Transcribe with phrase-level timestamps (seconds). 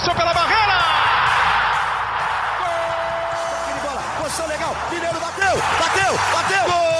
[0.00, 0.78] passou pela barreira!
[2.58, 3.80] Gol!
[3.82, 6.64] bola, posição legal, Mineiro bateu, bateu, bateu!
[6.64, 6.90] Gol!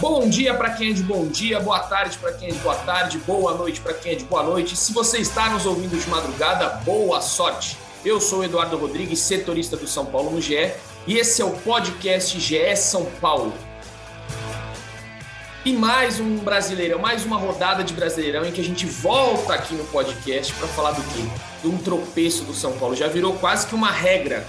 [0.00, 2.76] Bom dia para quem é de bom dia, boa tarde para quem é de boa
[2.76, 4.76] tarde, boa noite para quem é de boa noite.
[4.76, 7.76] Se você está nos ouvindo de madrugada, boa sorte.
[8.04, 10.72] Eu sou Eduardo Rodrigues, setorista do São Paulo no GE,
[11.04, 13.52] e esse é o podcast GE São Paulo.
[15.64, 19.74] E mais um Brasileirão, mais uma rodada de Brasileirão em que a gente volta aqui
[19.74, 21.22] no podcast para falar do quê?
[21.62, 22.94] De um tropeço do São Paulo.
[22.94, 24.46] Já virou quase que uma regra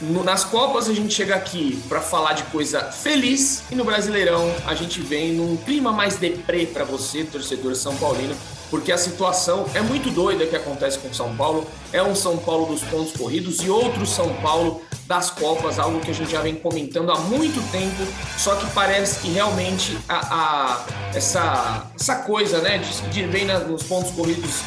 [0.00, 4.74] nas Copas a gente chega aqui para falar de coisa feliz e no Brasileirão a
[4.74, 8.34] gente vem num clima mais deprê para você, torcedor São Paulino,
[8.72, 11.66] porque a situação é muito doida que acontece com São Paulo.
[11.92, 16.10] É um São Paulo dos pontos corridos e outro São Paulo das Copas, algo que
[16.10, 18.02] a gente já vem comentando há muito tempo,
[18.38, 23.82] só que parece que realmente a, a essa, essa coisa né, de, de bem nos
[23.82, 24.62] pontos corridos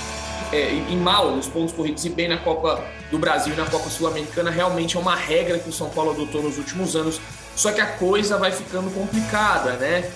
[0.53, 3.89] é, e mal nos pontos corridos e bem na Copa do Brasil e na Copa
[3.89, 7.19] Sul-Americana realmente é uma regra que o São Paulo adotou nos últimos anos.
[7.55, 10.11] Só que a coisa vai ficando complicada, né?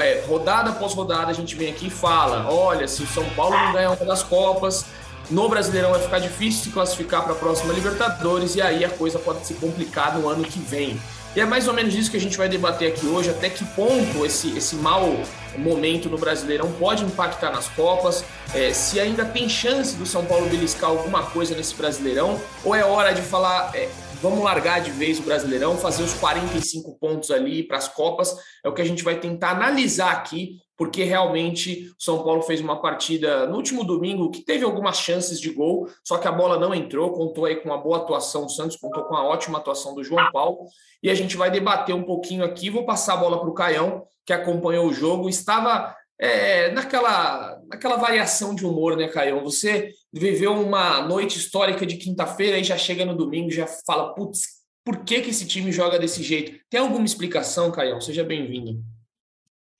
[0.00, 3.56] É, rodada após rodada a gente vem aqui e fala: olha, se o São Paulo
[3.56, 4.84] não ganhar uma das Copas,
[5.30, 9.18] no Brasileirão vai ficar difícil se classificar para a próxima Libertadores e aí a coisa
[9.18, 11.00] pode se complicar no ano que vem.
[11.34, 13.64] E é mais ou menos isso que a gente vai debater aqui hoje, até que
[13.64, 15.18] ponto esse, esse mau
[15.58, 20.48] momento no Brasileirão pode impactar nas Copas, é, se ainda tem chance do São Paulo
[20.48, 23.88] beliscar alguma coisa nesse Brasileirão, ou é hora de falar, é,
[24.24, 28.68] vamos largar de vez o Brasileirão, fazer os 45 pontos ali para as Copas, é
[28.70, 32.80] o que a gente vai tentar analisar aqui porque realmente o São Paulo fez uma
[32.80, 36.74] partida no último domingo que teve algumas chances de gol, só que a bola não
[36.74, 40.02] entrou, contou aí com uma boa atuação do Santos, contou com a ótima atuação do
[40.02, 40.66] João Paulo,
[41.02, 44.04] e a gente vai debater um pouquinho aqui, vou passar a bola para o Caião,
[44.26, 49.44] que acompanhou o jogo, estava é, naquela, naquela variação de humor, né, Caião?
[49.44, 54.62] Você viveu uma noite histórica de quinta-feira e já chega no domingo já fala, putz,
[54.84, 56.60] por que, que esse time joga desse jeito?
[56.70, 58.00] Tem alguma explicação, Caião?
[58.00, 58.80] Seja bem-vindo.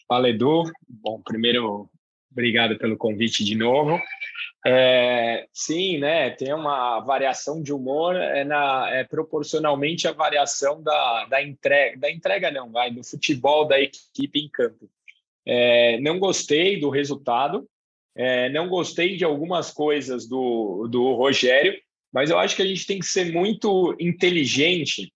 [0.08, 0.64] Fala, Edu.
[0.88, 1.88] Bom, primeiro,
[2.32, 4.00] obrigado pelo convite de novo.
[4.66, 6.30] É, sim, né?
[6.30, 12.10] Tem uma variação de humor é, na, é proporcionalmente a variação da, da entrega, da
[12.10, 14.90] entrega não, vai, do futebol da equipe em campo.
[15.46, 17.68] É, não gostei do resultado,
[18.16, 21.74] é, não gostei de algumas coisas do, do Rogério,
[22.12, 25.12] mas eu acho que a gente tem que ser muito inteligente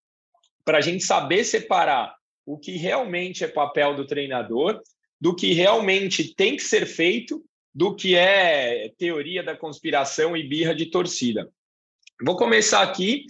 [0.64, 2.14] para a gente saber separar
[2.44, 4.80] o que realmente é papel do treinador,
[5.20, 7.44] do que realmente tem que ser feito,
[7.74, 11.48] do que é teoria da conspiração e birra de torcida.
[12.24, 13.26] Vou começar aqui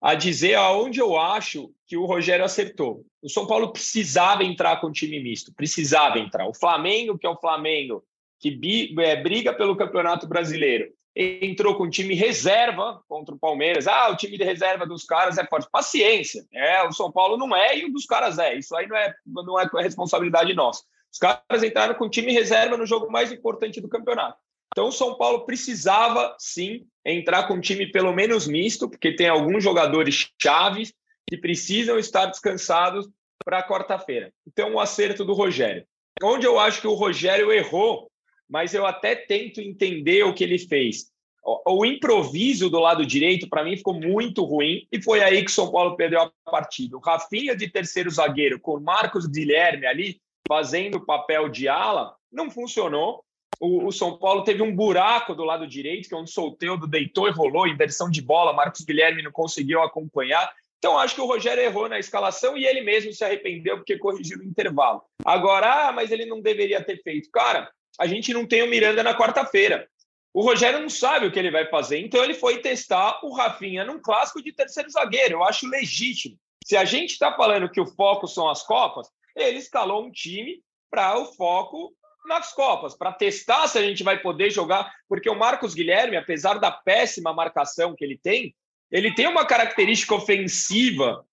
[0.00, 3.06] a dizer aonde eu acho que o Rogério acertou.
[3.22, 6.48] O São Paulo precisava entrar com time misto, precisava entrar.
[6.48, 8.02] O Flamengo, que é o Flamengo
[8.42, 13.86] que é, briga pelo Campeonato Brasileiro, entrou com time reserva contra o Palmeiras.
[13.86, 15.68] Ah, o time de reserva dos caras é forte.
[15.70, 16.44] Paciência.
[16.52, 18.54] É, o São Paulo não é e o dos caras é.
[18.56, 20.82] Isso aí não é, não é responsabilidade nossa.
[21.12, 24.38] Os caras entraram com time reserva no jogo mais importante do campeonato.
[24.72, 29.28] Então, o São Paulo precisava, sim, entrar com um time pelo menos misto, porque tem
[29.28, 30.94] alguns jogadores chaves
[31.28, 33.06] que precisam estar descansados
[33.44, 34.32] para quarta-feira.
[34.48, 35.84] Então, o acerto do Rogério.
[36.22, 38.10] Onde eu acho que o Rogério errou
[38.52, 41.10] mas eu até tento entender o que ele fez.
[41.42, 45.54] O, improviso do lado direito, para mim, ficou muito ruim e foi aí que o
[45.54, 46.96] São Paulo perdeu a partida.
[46.96, 52.14] O Rafinha de terceiro zagueiro, com o Marcos Guilherme ali fazendo o papel de ala,
[52.30, 53.24] não funcionou.
[53.58, 56.86] O, o, São Paulo teve um buraco do lado direito, que é onde o Solteudo
[56.86, 60.52] deitou e rolou, inversão de bola, Marcos Guilherme não conseguiu acompanhar.
[60.78, 64.38] Então, acho que o Rogério errou na escalação e ele mesmo se arrependeu porque corrigiu
[64.38, 65.02] no intervalo.
[65.24, 67.30] Agora, ah, mas ele não deveria ter feito.
[67.30, 69.88] Cara, a gente não tem o Miranda na quarta-feira.
[70.34, 73.84] O Rogério não sabe o que ele vai fazer, então ele foi testar o Rafinha
[73.84, 75.34] num clássico de terceiro zagueiro.
[75.34, 76.38] Eu acho legítimo.
[76.64, 80.62] Se a gente está falando que o foco são as Copas, ele escalou um time
[80.90, 81.94] para o foco
[82.26, 86.54] nas Copas, para testar se a gente vai poder jogar, porque o Marcos Guilherme, apesar
[86.54, 88.54] da péssima marcação que ele tem,
[88.90, 91.24] ele tem uma característica ofensiva,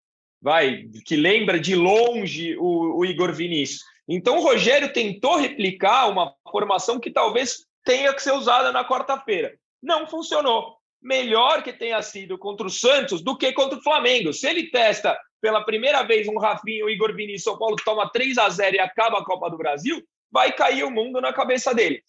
[0.41, 3.81] vai, que lembra de longe o, o Igor Vinícius.
[4.09, 9.53] Então o Rogério tentou replicar uma formação que talvez tenha que ser usada na quarta-feira.
[9.81, 10.77] Não funcionou.
[11.01, 14.33] Melhor que tenha sido contra o Santos do que contra o Flamengo.
[14.33, 18.37] Se ele testa pela primeira vez um Rafinha, o Igor Vinícius, São Paulo toma 3
[18.39, 22.03] a 0 e acaba a Copa do Brasil, vai cair o mundo na cabeça dele.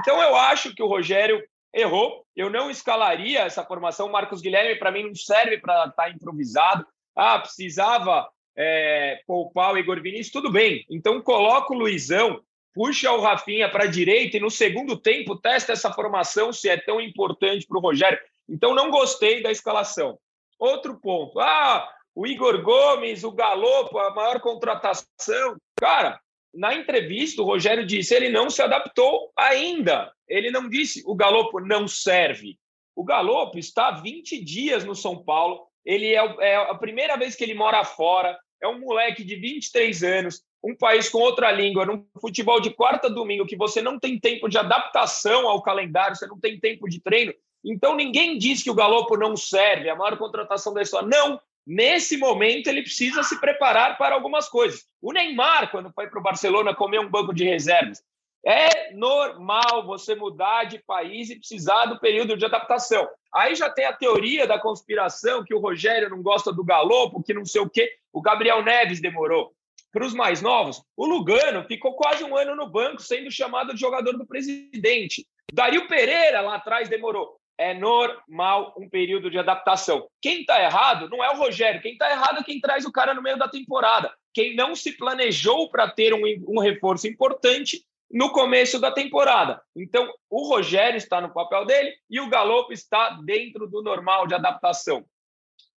[0.00, 2.24] Então eu acho que o Rogério errou.
[2.34, 4.06] Eu não escalaria essa formação.
[4.06, 6.86] O Marcos Guilherme, para mim, não serve para estar tá improvisado.
[7.14, 10.84] Ah, precisava é, poupar o Igor Vinícius, tudo bem.
[10.90, 12.42] Então coloca o Luizão
[12.74, 16.76] puxa o Rafinha para a direita e no segundo tempo testa essa formação se é
[16.76, 18.18] tão importante para o Rogério.
[18.48, 20.18] Então não gostei da escalação.
[20.58, 21.38] Outro ponto.
[21.40, 25.56] Ah, o Igor Gomes, o Galopo, a maior contratação.
[25.76, 26.20] Cara,
[26.54, 30.12] na entrevista o Rogério disse ele não se adaptou ainda.
[30.28, 32.58] Ele não disse o Galopo não serve.
[32.94, 35.66] O Galopo está há 20 dias no São Paulo.
[35.84, 38.38] Ele é, é a primeira vez que ele mora fora.
[38.60, 43.10] É um moleque de 23 anos, um país com outra língua, num futebol de quarta
[43.10, 47.00] domingo, que você não tem tempo de adaptação ao calendário, você não tem tempo de
[47.00, 47.34] treino.
[47.64, 51.08] Então ninguém diz que o Galopo não serve, a maior contratação da história.
[51.08, 54.84] Não, nesse momento ele precisa se preparar para algumas coisas.
[55.00, 58.02] O Neymar, quando foi para o Barcelona comer um banco de reservas,
[58.44, 63.08] é normal você mudar de país e precisar do período de adaptação.
[63.32, 67.32] Aí já tem a teoria da conspiração que o Rogério não gosta do Galopo, que
[67.32, 67.90] não sei o quê.
[68.12, 69.52] O Gabriel Neves demorou.
[69.92, 73.80] Para os mais novos, o Lugano ficou quase um ano no banco, sendo chamado de
[73.80, 75.26] jogador do presidente.
[75.52, 77.36] Dario Pereira lá atrás demorou.
[77.58, 80.08] É normal um período de adaptação.
[80.20, 81.82] Quem está errado não é o Rogério.
[81.82, 84.12] Quem está errado é quem traz o cara no meio da temporada.
[84.32, 89.60] Quem não se planejou para ter um, um reforço importante no começo da temporada.
[89.74, 94.34] Então, o Rogério está no papel dele e o Galopo está dentro do normal de
[94.34, 95.04] adaptação.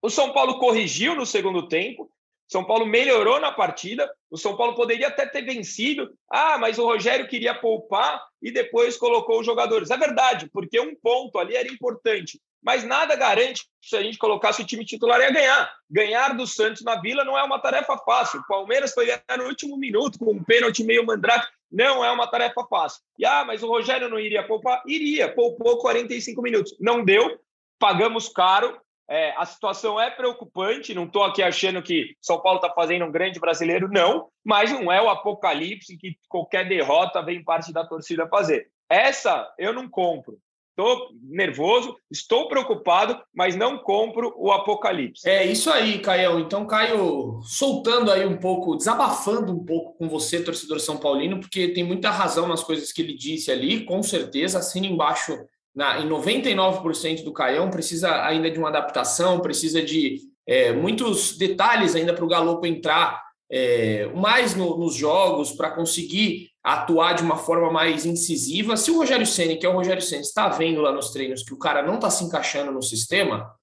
[0.02, 2.10] O São Paulo corrigiu no segundo tempo,
[2.46, 4.10] são Paulo melhorou na partida.
[4.30, 6.12] O São Paulo poderia até ter vencido.
[6.30, 9.90] Ah, mas o Rogério queria poupar e depois colocou os jogadores.
[9.90, 12.40] É verdade, porque um ponto ali era importante.
[12.62, 15.72] Mas nada garante que se a gente colocasse o time titular ia ganhar.
[15.90, 18.40] Ganhar do Santos na Vila não é uma tarefa fácil.
[18.40, 21.46] O Palmeiras foi ganhar no último minuto com um pênalti meio mandrake.
[21.74, 23.00] Não é uma tarefa fácil.
[23.18, 24.82] E ah, mas o Rogério não iria poupar?
[24.86, 25.32] Iria.
[25.34, 26.76] Poupou 45 minutos.
[26.80, 27.38] Não deu.
[27.78, 32.72] Pagamos caro é, a situação é preocupante, não estou aqui achando que São Paulo está
[32.72, 37.72] fazendo um grande brasileiro, não, mas não é o apocalipse que qualquer derrota vem parte
[37.72, 38.68] da torcida fazer.
[38.88, 40.38] Essa eu não compro.
[40.76, 45.28] Estou nervoso, estou preocupado, mas não compro o apocalipse.
[45.28, 46.40] É isso aí, Caio.
[46.40, 51.68] Então, Caio, soltando aí um pouco, desabafando um pouco com você, torcedor São Paulino, porque
[51.68, 55.38] tem muita razão nas coisas que ele disse ali, com certeza, assina embaixo
[55.72, 61.94] na, em 99% do Caião, precisa ainda de uma adaptação, precisa de é, muitos detalhes
[61.94, 67.36] ainda para o Galopo entrar é, mais no, nos jogos, para conseguir atuar de uma
[67.36, 68.76] forma mais incisiva.
[68.76, 71.52] Se o Rogério Senna, que é o Rogério Senna, está vendo lá nos treinos que
[71.52, 73.54] o cara não está se encaixando no sistema,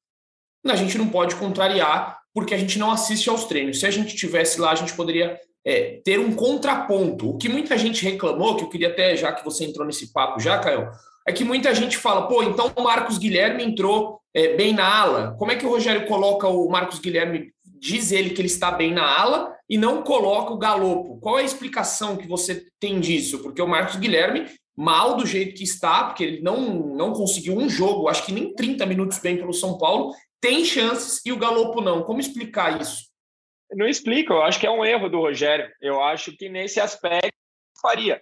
[0.68, 3.80] a gente não pode contrariar, porque a gente não assiste aos treinos.
[3.80, 7.31] Se a gente tivesse lá, a gente poderia é, ter um contraponto.
[7.31, 10.39] O que muita gente reclamou, que eu queria até, já que você entrou nesse papo
[10.39, 10.89] já, Caio,
[11.28, 15.36] é que muita gente fala, pô, então o Marcos Guilherme entrou é, bem na ala.
[15.38, 18.94] Como é que o Rogério coloca o Marcos Guilherme, diz ele que ele está bem
[18.94, 21.18] na ala e não coloca o Galopo?
[21.21, 23.41] Qual é a explicação que você tem disso?
[23.41, 24.45] Porque o Marcos Guilherme,
[24.75, 26.59] mal do jeito que está, porque ele não,
[26.94, 31.25] não conseguiu um jogo, acho que nem 30 minutos bem pelo São Paulo, tem chances
[31.25, 32.03] e o Galopo não.
[32.03, 33.06] Como explicar isso?
[33.71, 35.71] Não explica, eu acho que é um erro do Rogério.
[35.79, 37.31] Eu acho que nesse aspecto
[37.81, 38.21] faria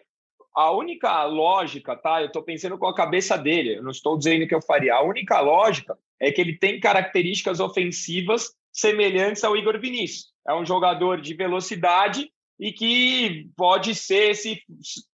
[0.55, 2.21] a única lógica, tá?
[2.21, 4.93] Eu estou pensando com a cabeça dele, eu não estou dizendo que eu faria.
[4.93, 10.27] A única lógica é que ele tem características ofensivas semelhantes ao Igor Vinícius.
[10.49, 14.61] É um jogador de velocidade e que pode ser esse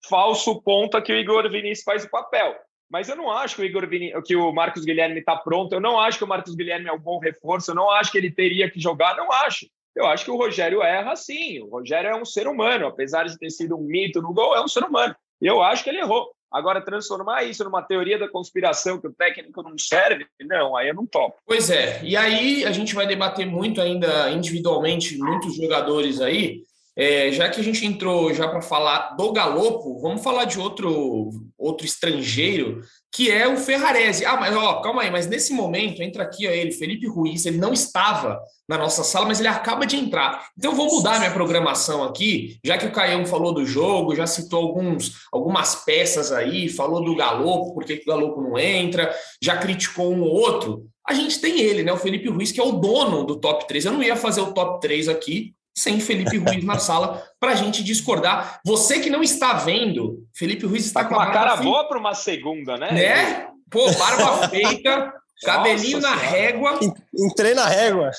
[0.08, 2.56] falso ponta que o Igor Vinícius faz o papel.
[2.90, 4.14] Mas eu não acho que o, Igor Vini...
[4.24, 7.00] que o Marcos Guilherme está pronto, eu não acho que o Marcos Guilherme é um
[7.00, 9.68] bom reforço, eu não acho que ele teria que jogar, não acho.
[9.96, 11.60] Eu acho que o Rogério erra sim.
[11.62, 14.62] O Rogério é um ser humano, apesar de ter sido um mito no gol, é
[14.62, 15.16] um ser humano.
[15.42, 16.32] Eu acho que ele errou.
[16.54, 20.94] Agora, transformar isso numa teoria da conspiração que o técnico não serve, não, aí eu
[20.94, 21.38] não topo.
[21.48, 26.62] Pois é, e aí a gente vai debater muito ainda individualmente, muitos jogadores aí.
[26.96, 31.32] É, já que a gente entrou já para falar do Galopo, vamos falar de outro,
[31.58, 32.82] outro estrangeiro
[33.14, 34.26] que é o Ferrarese.
[34.26, 37.58] Ah, mas ó, calma aí, mas nesse momento entra aqui ó, ele, Felipe Ruiz, ele
[37.58, 40.48] não estava na nossa sala, mas ele acaba de entrar.
[40.58, 44.64] Então vou mudar minha programação aqui, já que o Caião falou do jogo, já citou
[44.64, 50.12] alguns, algumas peças aí, falou do Galopo, por que o Galopo não entra, já criticou
[50.12, 50.88] um ou outro.
[51.08, 51.92] A gente tem ele, né?
[51.92, 53.86] O Felipe Ruiz, que é o dono do top 3.
[53.86, 57.56] Eu não ia fazer o top 3 aqui, sem Felipe Ruiz na sala para a
[57.56, 58.60] gente discordar.
[58.66, 62.14] Você que não está vendo, Felipe Ruiz está tá com uma cara boa para uma
[62.14, 62.92] segunda, né?
[62.92, 63.48] Né?
[63.70, 65.12] Pô, barba feita,
[65.44, 66.80] cabelinho Nossa, na régua.
[67.14, 68.12] Entrei na régua.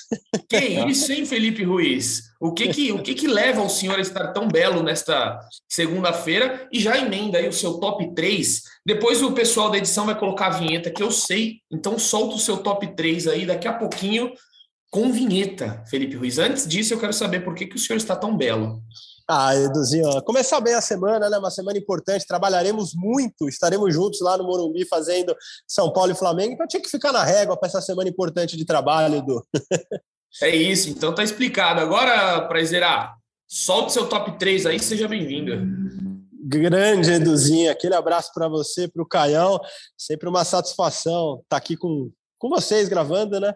[0.48, 2.22] Que isso, hein, Felipe Ruiz?
[2.40, 6.68] O que que, o que que leva o senhor a estar tão belo nesta segunda-feira?
[6.72, 8.62] E já emenda aí o seu top 3.
[8.84, 11.60] Depois o pessoal da edição vai colocar a vinheta que eu sei.
[11.72, 14.32] Então solta o seu top 3 aí daqui a pouquinho
[14.94, 16.38] com vinheta, Felipe Ruiz.
[16.38, 18.80] Antes disso, eu quero saber por que, que o senhor está tão belo.
[19.28, 21.36] Ah, Eduzinho, começar bem a semana, né?
[21.36, 22.24] Uma semana importante.
[22.24, 25.34] Trabalharemos muito, estaremos juntos lá no Morumbi fazendo
[25.66, 26.52] São Paulo e Flamengo.
[26.52, 29.44] Então tinha que ficar na régua para essa semana importante de trabalho, Edu.
[30.40, 31.80] é isso, então tá explicado.
[31.80, 33.16] Agora, Prazerar,
[33.48, 35.54] solte seu top 3 aí, seja bem-vindo.
[36.46, 39.58] Grande Eduzinho, aquele abraço para você, para o Caião.
[39.98, 42.12] Sempre uma satisfação estar tá aqui com
[42.44, 43.54] com vocês gravando, né?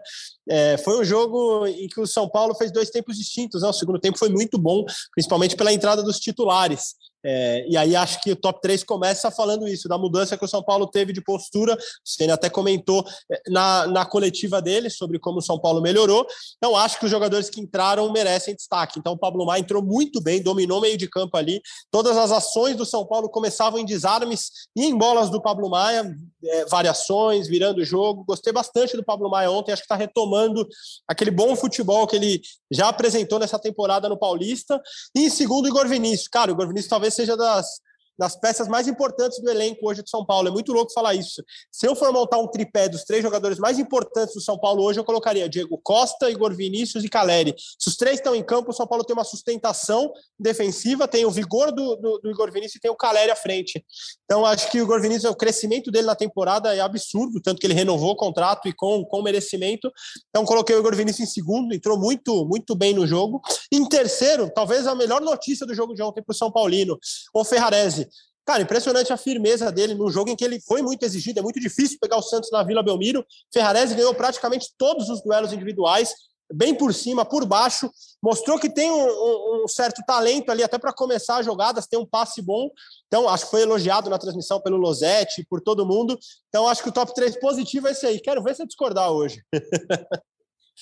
[0.49, 3.61] É, foi um jogo em que o São Paulo fez dois tempos distintos.
[3.61, 3.69] Né?
[3.69, 6.95] O segundo tempo foi muito bom, principalmente pela entrada dos titulares.
[7.23, 10.47] É, e aí acho que o top 3 começa falando isso, da mudança que o
[10.47, 11.73] São Paulo teve de postura.
[11.75, 16.25] O Senna até comentou é, na, na coletiva dele sobre como o São Paulo melhorou.
[16.57, 18.99] Então, acho que os jogadores que entraram merecem destaque.
[18.99, 21.61] Então, o Pablo Maia entrou muito bem, dominou meio de campo ali.
[21.91, 26.15] Todas as ações do São Paulo começavam em desarmes e em bolas do Pablo Maia,
[26.43, 28.23] é, variações, virando o jogo.
[28.23, 30.67] Gostei bastante do Pablo Maia ontem, acho que está retomando
[31.07, 34.81] aquele bom futebol que ele já apresentou nessa temporada no Paulista.
[35.15, 36.27] E em segundo, Igor Vinícius.
[36.27, 37.81] Cara, o Igor Vinícius talvez seja das
[38.19, 40.49] das peças mais importantes do elenco hoje de São Paulo.
[40.49, 41.41] É muito louco falar isso.
[41.71, 44.99] Se eu for montar um tripé dos três jogadores mais importantes do São Paulo hoje,
[44.99, 47.55] eu colocaria Diego Costa, Igor Vinícius e Caleri.
[47.79, 51.31] Se os três estão em campo, o São Paulo tem uma sustentação defensiva, tem o
[51.31, 53.83] vigor do, do, do Igor Vinícius e tem o Caleri à frente.
[54.25, 57.67] Então, acho que o Igor Vinícius, o crescimento dele na temporada é absurdo, tanto que
[57.67, 59.89] ele renovou o contrato e com, com merecimento.
[60.29, 63.41] Então, coloquei o Igor Vinícius em segundo, entrou muito, muito bem no jogo.
[63.71, 66.99] Em terceiro, talvez a melhor notícia do jogo de ontem para o São Paulino,
[67.33, 68.08] o Ferrarese.
[68.49, 71.37] Cara, impressionante a firmeza dele num jogo em que ele foi muito exigido.
[71.37, 73.23] É muito difícil pegar o Santos na Vila Belmiro.
[73.53, 76.15] Ferrarese ganhou praticamente todos os duelos individuais,
[76.51, 77.91] bem por cima, por baixo.
[78.23, 81.99] Mostrou que tem um, um, um certo talento ali até para começar as jogadas, tem
[81.99, 82.71] um passe bom.
[83.05, 86.17] Então, acho que foi elogiado na transmissão pelo Losetti, por todo mundo.
[86.47, 88.19] Então, acho que o top 3 positivo é esse aí.
[88.19, 89.43] Quero ver você discordar hoje.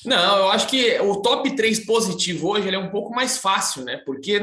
[0.06, 3.98] Não, eu acho que o top 3 positivo hoje é um pouco mais fácil, né?
[4.06, 4.40] Porque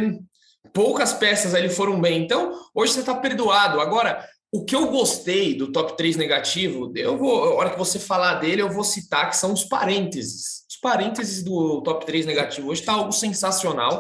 [0.73, 2.23] poucas peças ali foram bem.
[2.23, 3.80] Então, hoje você está perdoado.
[3.80, 7.99] Agora, o que eu gostei do top 3 negativo, eu vou, a hora que você
[7.99, 10.64] falar dele, eu vou citar que são os parênteses.
[10.71, 13.99] Os parênteses do top 3 negativo hoje está algo sensacional.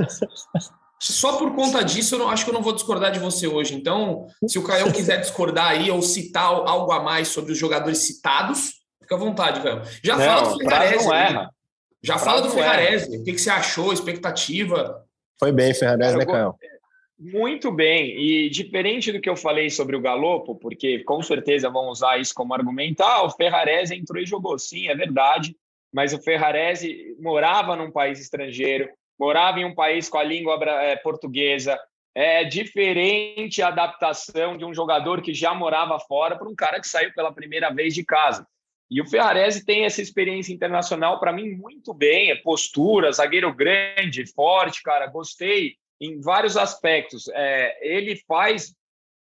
[1.00, 3.74] Só por conta disso, eu não, acho que eu não vou discordar de você hoje.
[3.74, 7.98] Então, se o Caio quiser discordar aí ou citar algo a mais sobre os jogadores
[8.06, 9.82] citados, fica à vontade, Caio.
[10.02, 11.08] Já não, fala do Ferrarese.
[12.02, 13.18] Já fala do Ferrarese.
[13.18, 15.04] O que, que você achou, expectativa?
[15.38, 16.54] Foi bem, Ferrarese, né, Caio?
[17.18, 21.88] Muito bem, e diferente do que eu falei sobre o Galopo, porque com certeza vão
[21.88, 25.56] usar isso como argumentar, o Ferrarese entrou e jogou, sim, é verdade,
[25.92, 30.96] mas o Ferrarese morava num país estrangeiro, morava em um país com a língua é,
[30.96, 31.78] portuguesa,
[32.14, 36.88] é diferente a adaptação de um jogador que já morava fora para um cara que
[36.88, 38.46] saiu pela primeira vez de casa.
[38.90, 44.26] E o Ferrarese tem essa experiência internacional para mim muito bem, é postura, zagueiro grande,
[44.32, 47.28] forte, cara, gostei em vários aspectos.
[47.28, 48.74] É, ele faz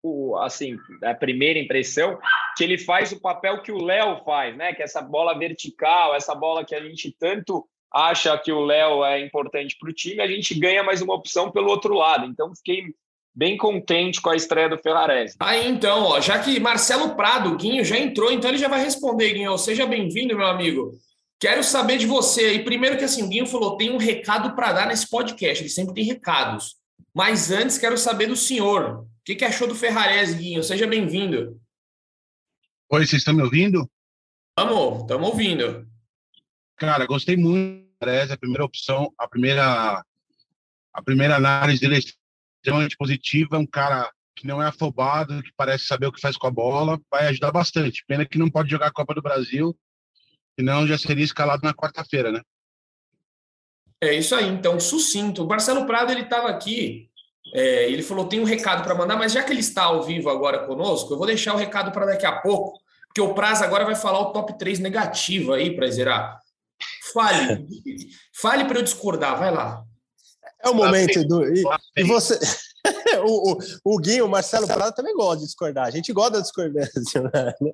[0.04, 2.20] o, assim, a primeira impressão
[2.56, 4.74] que ele faz o papel que o Léo faz, né?
[4.74, 9.04] Que é essa bola vertical, essa bola que a gente tanto acha que o Léo
[9.04, 12.26] é importante para o time, a gente ganha mais uma opção pelo outro lado.
[12.26, 12.94] Então, fiquei
[13.36, 15.36] bem contente com a estreia do Ferrarese.
[15.40, 19.34] Aí então, ó, já que Marcelo Prado, Guinho, já entrou, então ele já vai responder,
[19.34, 19.58] Guinho.
[19.58, 20.98] Seja bem-vindo, meu amigo.
[21.38, 22.64] Quero saber de você aí.
[22.64, 25.62] Primeiro que assim, o Guinho falou, tem um recado para dar nesse podcast.
[25.62, 26.78] Ele sempre tem recados.
[27.14, 29.02] Mas antes, quero saber do senhor.
[29.02, 30.64] O que, que achou do Ferrarese, Guinho?
[30.64, 31.60] Seja bem-vindo.
[32.90, 33.90] Oi, vocês estão me ouvindo?
[34.58, 35.86] Estamos, estamos ouvindo.
[36.78, 40.06] Cara, gostei muito do Ferrarese, a primeira opção, a primeira,
[40.94, 42.25] a primeira análise dele é
[42.66, 46.36] extremamente positiva, é um cara que não é afobado, que parece saber o que faz
[46.36, 48.04] com a bola, vai ajudar bastante.
[48.08, 49.78] Pena que não pode jogar a Copa do Brasil,
[50.60, 52.42] senão já seria escalado na quarta-feira, né?
[54.02, 55.44] É isso aí, então, sucinto.
[55.44, 57.10] O Marcelo Prado, ele estava aqui,
[57.54, 60.30] é, ele falou, tem um recado para mandar, mas já que ele está ao vivo
[60.30, 63.86] agora conosco, eu vou deixar o recado para daqui a pouco, porque o Prazo agora
[63.86, 66.42] vai falar o top 3 negativo aí, para zerar.
[67.14, 67.66] Fale,
[68.36, 69.82] fale para eu discordar, vai lá.
[70.66, 71.44] É o momento, Edu.
[71.48, 71.64] E,
[71.98, 72.40] e você.
[73.26, 75.88] o, o, o Guinho, o Marcelo Prado também gosta de discordar.
[75.88, 77.24] A gente gosta da discordância.
[77.36, 77.72] Né?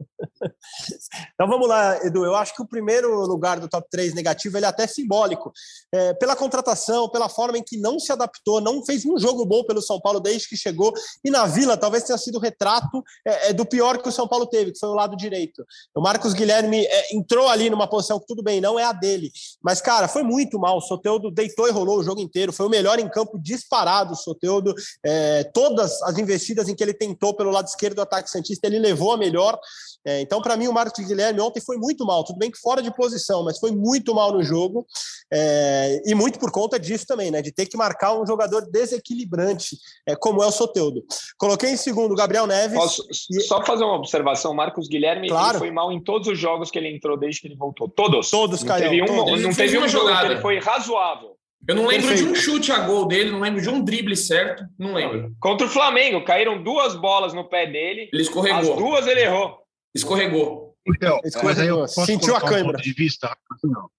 [1.33, 2.23] Então vamos lá, Edu.
[2.23, 5.51] Eu acho que o primeiro lugar do top 3 negativo ele é até simbólico.
[5.93, 9.63] É, pela contratação, pela forma em que não se adaptou, não fez um jogo bom
[9.63, 10.93] pelo São Paulo desde que chegou.
[11.23, 14.27] E na Vila talvez tenha sido o retrato é, é, do pior que o São
[14.27, 15.65] Paulo teve, que foi o lado direito.
[15.95, 19.31] O Marcos Guilherme é, entrou ali numa posição que tudo bem, não é a dele.
[19.63, 20.77] Mas, cara, foi muito mal.
[20.77, 22.53] O Soteudo deitou e rolou o jogo inteiro.
[22.53, 24.73] Foi o melhor em campo disparado, o Soteudo
[25.03, 28.79] É, todas as investidas em que ele tentou pelo lado esquerdo do ataque Santista, ele
[28.79, 29.59] levou a melhor.
[30.05, 32.23] É, então, para mim, o Marcos Guilherme ontem foi muito mal.
[32.23, 34.85] Tudo bem que fora de posição, mas foi muito mal no jogo.
[35.31, 37.41] É, e muito por conta disso também, né?
[37.41, 39.77] De ter que marcar um jogador desequilibrante,
[40.07, 41.03] é, como é o Soteudo.
[41.37, 42.77] Coloquei em segundo o Gabriel Neves.
[42.77, 43.41] Posso e...
[43.41, 44.53] só fazer uma observação?
[44.53, 45.59] Marcos Guilherme claro.
[45.59, 47.87] foi mal em todos os jogos que ele entrou desde que ele voltou.
[47.87, 48.29] Todos.
[48.29, 49.37] Todos, Não teve um.
[49.37, 51.40] Não teve um jogo que ele foi razoável.
[51.67, 52.25] Eu não lembro Perfeito.
[52.25, 55.35] de um chute a gol dele, não lembro de um drible certo, não lembro.
[55.39, 58.09] Contra o Flamengo, caíram duas bolas no pé dele.
[58.11, 58.73] Ele escorregou.
[58.73, 59.59] As duas ele errou.
[59.93, 60.75] Escorregou.
[60.87, 61.87] Então, escorregou.
[61.87, 62.77] sentiu a câmera.
[62.77, 63.89] Um de vista, não.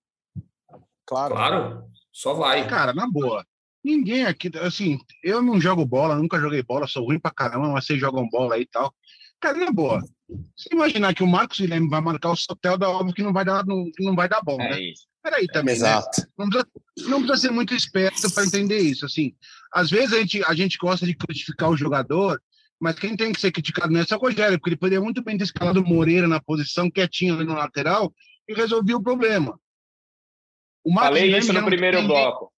[1.07, 1.35] Claro.
[1.35, 1.85] Claro.
[2.13, 2.67] Só vai.
[2.67, 3.47] Cara, na boa.
[3.85, 7.85] Ninguém aqui, assim, eu não jogo bola, nunca joguei bola, sou ruim pra caramba, mas
[7.85, 8.95] vocês jogam bola aí e tal.
[9.41, 10.01] Cara, na boa.
[10.57, 13.45] Se imaginar que o Marcos Guilherme vai marcar o Sotel, da óbvio que não vai
[13.45, 14.81] dar, não, não vai dar bom, é né?
[14.81, 15.07] Isso.
[15.23, 15.89] Peraí também, né?
[15.89, 16.21] Exato.
[16.21, 16.27] Né?
[16.37, 16.71] Não, precisa,
[17.09, 19.07] não precisa ser muito esperto para entender isso.
[19.07, 19.35] Assim,
[19.73, 22.43] às vezes a gente, a gente gosta de criticar o jogador,
[22.81, 25.39] mas quem tem que ser criticado nessa é o Rogério, porque ele poderia muito bem
[25.39, 28.13] ter escalado o Moreira na posição, quietinho ali no lateral,
[28.49, 29.59] e resolvia o problema.
[30.85, 32.53] O Marcos Falei Guilherme isso no primeiro tá bloco.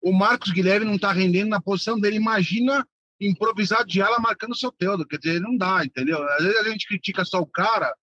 [0.00, 2.16] O Marcos Guilherme não está rendendo na posição dele.
[2.16, 2.86] Imagina
[3.20, 5.06] improvisar de ala marcando seu Teudo.
[5.06, 6.22] Quer dizer, não dá, entendeu?
[6.22, 7.94] Às vezes a gente critica só o cara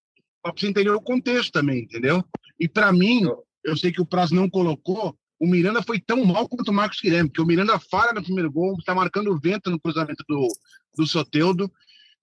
[0.42, 2.24] para você entender o contexto também, entendeu?
[2.60, 3.24] E para mim,
[3.64, 7.00] eu sei que o Prazo não colocou, o Miranda foi tão mal quanto o Marcos
[7.02, 10.48] Guilherme, porque o Miranda falha no primeiro gol, está marcando o vento no cruzamento do,
[10.96, 11.72] do Soteudo.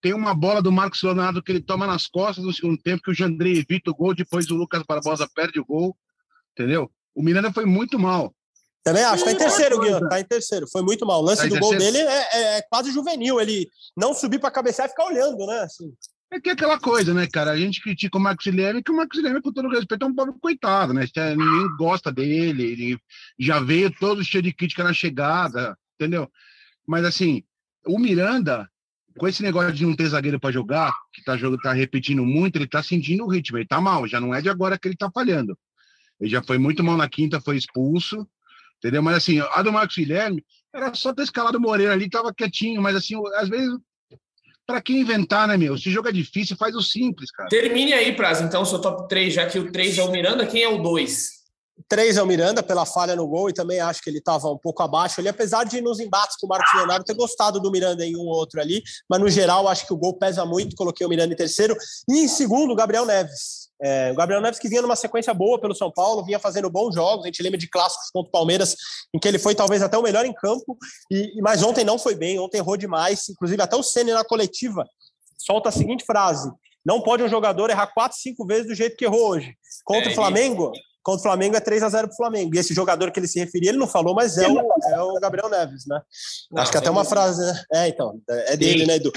[0.00, 3.10] Tem uma bola do Marcos Leonardo que ele toma nas costas no segundo tempo, que
[3.10, 5.96] o Jandrei evita o gol, depois o Lucas Barbosa perde o gol,
[6.52, 6.90] entendeu?
[7.14, 8.34] O Miranda foi muito mal.
[8.82, 10.66] Também acho, tá em terceiro, Guilherme, tá em terceiro.
[10.70, 11.20] Foi muito mal.
[11.20, 13.40] O lance tá do gol dele é, é, é, quase juvenil.
[13.40, 15.60] Ele não subir para cabecear e ficar olhando, né?
[15.60, 15.92] Assim.
[16.32, 17.50] É que é aquela coisa, né, cara?
[17.50, 20.14] A gente critica o Max Guilherme, que o Max Guilherme, com todo respeito, é um
[20.14, 21.04] pobre coitado, né?
[21.36, 22.98] Ninguém gosta dele, ele
[23.38, 26.30] já veio todo cheio de crítica na chegada, entendeu?
[26.86, 27.42] Mas, assim,
[27.84, 28.68] o Miranda,
[29.18, 32.68] com esse negócio de não ter zagueiro para jogar, que tá, tá repetindo muito, ele
[32.68, 35.10] tá sentindo o ritmo, ele tá mal, já não é de agora que ele tá
[35.12, 35.58] falhando.
[36.20, 38.26] Ele já foi muito mal na quinta, foi expulso,
[38.80, 39.02] entendeu?
[39.02, 42.82] Mas, assim, a do Marcos Guilherme, era só ter escalado o Moreira ali, tava quietinho,
[42.82, 43.76] mas, assim, às vezes
[44.66, 45.76] para que inventar, né, meu?
[45.76, 47.48] Se jogo é difícil, faz o simples, cara.
[47.48, 50.62] Termine aí, Praz, então, seu top 3, já que o 3 é o Miranda, quem
[50.62, 51.40] é o 2?
[51.88, 54.58] 3 é o Miranda, pela falha no gol, e também acho que ele estava um
[54.58, 58.06] pouco abaixo ali, apesar de nos embates com o Marcos Leonardo ter gostado do Miranda
[58.06, 61.04] em um ou outro ali, mas no geral acho que o gol pesa muito, coloquei
[61.04, 61.74] o Miranda em terceiro.
[62.08, 63.69] E em segundo, o Gabriel Neves.
[63.82, 66.94] É, o Gabriel Neves que vinha numa sequência boa pelo São Paulo, vinha fazendo bons
[66.94, 68.76] jogos, a gente lembra de clássicos contra o Palmeiras,
[69.14, 70.76] em que ele foi talvez até o melhor em campo,
[71.10, 74.84] e, mas ontem não foi bem, ontem errou demais, inclusive até o Senna na coletiva
[75.38, 76.50] solta a seguinte frase,
[76.84, 79.54] não pode um jogador errar quatro, cinco vezes do jeito que errou hoje.
[79.84, 82.54] Contra é, o Flamengo, contra o Flamengo é 3 a 0 para o Flamengo.
[82.54, 85.14] E esse jogador que ele se referia, ele não falou, mas é o, é o
[85.20, 86.00] Gabriel Neves, né?
[86.50, 87.62] Não, Acho que até uma frase, né?
[87.72, 89.12] É, então, é dele, né, Edu?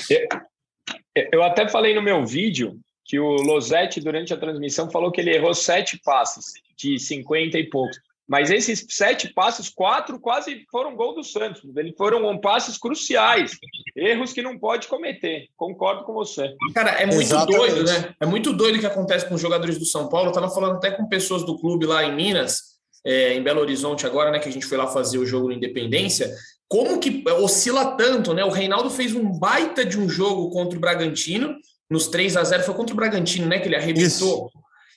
[1.32, 5.36] Eu até falei no meu vídeo que o Losetti, durante a transmissão, falou que ele
[5.36, 7.98] errou sete passes de 50 e poucos.
[8.28, 11.62] Mas esses sete passes, quatro quase foram gol do Santos.
[11.76, 13.58] Eles foram passes cruciais,
[13.96, 15.48] erros que não pode cometer.
[15.58, 16.56] Concordo com você.
[16.74, 17.58] Cara, é muito Exatamente.
[17.58, 18.16] doido, né?
[18.20, 20.30] É muito doido o que acontece com os jogadores do São Paulo.
[20.30, 22.74] Eu tava falando até com pessoas do clube lá em Minas,
[23.06, 24.40] é, em Belo Horizonte agora, né?
[24.40, 26.34] Que a gente foi lá fazer o jogo no Independência.
[26.70, 28.44] Como que oscila tanto, né?
[28.46, 31.58] O Reinaldo fez um baita de um jogo contra o Bragantino,
[31.94, 33.60] nos 3 a 0 foi contra o Bragantino, né?
[33.60, 34.48] Que ele arrebentou.
[34.48, 34.50] Isso.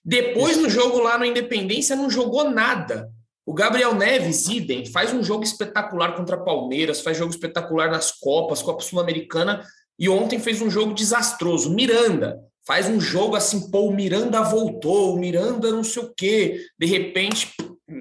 [0.03, 0.63] Depois, Isso.
[0.63, 3.11] no jogo lá no Independência, não jogou nada.
[3.45, 8.63] O Gabriel Neves, idem, faz um jogo espetacular contra Palmeiras, faz jogo espetacular nas Copas,
[8.63, 9.63] Copa Sul-Americana,
[9.99, 11.73] e ontem fez um jogo desastroso.
[11.75, 16.61] Miranda faz um jogo assim, pô, o Miranda voltou, o Miranda não sei o quê.
[16.79, 17.53] De repente,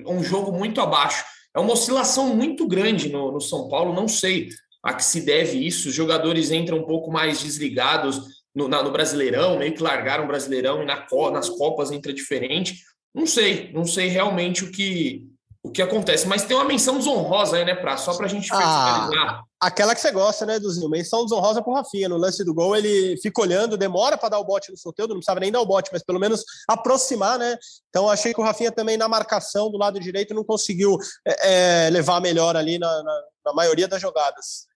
[0.08, 1.24] um jogo muito abaixo.
[1.56, 4.50] É uma oscilação muito grande no, no São Paulo, não sei
[4.82, 5.90] a que se deve isso.
[5.90, 10.28] Os jogadores entram um pouco mais desligados no, na, no Brasileirão, meio que largaram o
[10.28, 12.82] Brasileirão e na, nas Copas entra diferente.
[13.14, 15.28] Não sei, não sei realmente o que
[15.66, 16.28] o que acontece.
[16.28, 17.98] Mas tem uma menção desonrosa aí, né, Pra?
[17.98, 20.88] Só pra gente ah, Aquela que você gosta, né, Duzinho?
[20.88, 22.08] Menção desonrosa pro Rafinha.
[22.08, 25.16] No lance do gol, ele fica olhando, demora para dar o bote no sorteio, não
[25.16, 27.58] precisava nem dar o bote, mas pelo menos aproximar, né?
[27.90, 31.90] Então achei que o Rafinha também na marcação do lado direito não conseguiu é, é,
[31.90, 34.68] levar melhor ali na, na, na, maioria das jogadas.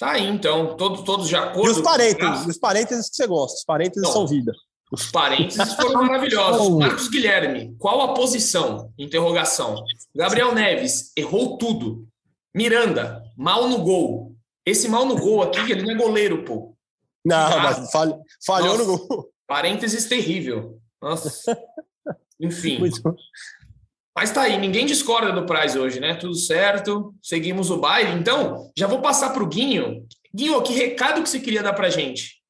[0.00, 0.78] Tá aí, então.
[0.78, 1.68] Todos, todos de acordo.
[1.68, 3.58] E os parênteses, os parênteses que você gosta.
[3.58, 4.12] Os parênteses não.
[4.12, 4.52] são vida.
[4.90, 6.78] Os parênteses foram maravilhosos.
[6.78, 8.90] Marcos Guilherme, qual a posição?
[8.98, 9.84] Interrogação.
[10.14, 12.08] Gabriel Neves, errou tudo.
[12.56, 14.34] Miranda, mal no gol.
[14.64, 16.74] Esse mal no gol aqui, ele não é goleiro, pô.
[17.22, 19.30] Não, ah, mas falhou, falhou no gol.
[19.46, 20.80] Parênteses terrível.
[21.02, 21.58] Nossa.
[22.40, 22.78] Enfim.
[22.78, 23.02] Muito...
[24.16, 26.14] Mas tá aí, ninguém discorda do Price hoje, né?
[26.14, 28.18] Tudo certo, seguimos o baile.
[28.18, 30.06] Então, já vou passar para o Guinho.
[30.34, 32.40] Guinho, que recado que você queria dar para gente?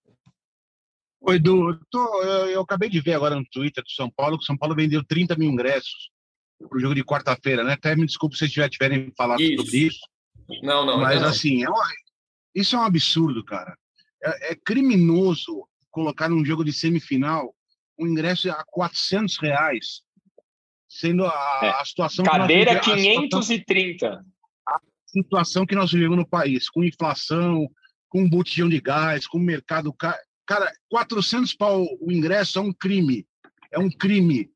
[1.23, 4.44] Oi, Edu, tô, eu, eu, acabei de ver agora no Twitter do São Paulo que
[4.44, 6.11] o São Paulo vendeu 30 mil ingressos
[6.59, 7.75] para o jogo de quarta-feira, né?
[7.75, 9.64] Até me desculpe se vocês já tiverem falado isso.
[9.64, 10.01] sobre isso.
[10.62, 10.99] Não, não.
[10.99, 11.29] Mas não.
[11.29, 11.87] assim, é uma,
[12.55, 13.77] isso é um absurdo, cara.
[14.23, 17.55] É, é, criminoso colocar num jogo de semifinal
[17.99, 20.03] um ingresso a 400 reais,
[20.90, 21.70] sendo a, é.
[21.70, 22.24] a situação.
[22.24, 23.00] Cadeira que nós,
[23.46, 24.24] 530.
[24.68, 27.70] A situação que nós vivemos no país, com inflação,
[28.09, 29.94] com botijão de gás, com mercado.
[29.94, 33.24] Cara, 400 pau o ingresso é um crime.
[33.70, 34.50] É um crime.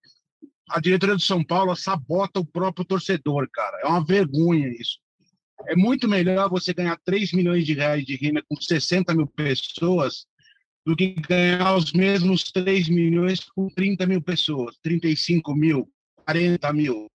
[0.68, 3.80] A diretoria do São Paulo sabota o próprio torcedor, cara.
[3.84, 4.98] É uma vergonha isso.
[5.68, 10.26] É muito melhor você ganhar 3 milhões de reais de renda com 60 mil pessoas
[10.84, 15.88] do que ganhar os mesmos 3 milhões com 30 mil pessoas, 35 mil,
[16.24, 17.06] 40 mil.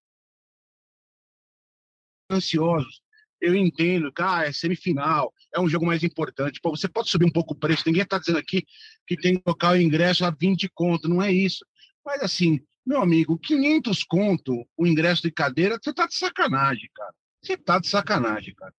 [2.32, 3.02] Ansiosos.
[3.42, 6.60] Eu entendo, cara, é semifinal, é um jogo mais importante.
[6.62, 7.84] Pô, você pode subir um pouco o preço.
[7.86, 8.66] Ninguém está dizendo aqui
[9.08, 11.66] que tem que colocar o ingresso a 20 conto, não é isso.
[12.06, 17.14] Mas assim, meu amigo, 500 conto o ingresso de cadeira, você tá de sacanagem, cara.
[17.42, 18.74] Você tá de sacanagem, cara.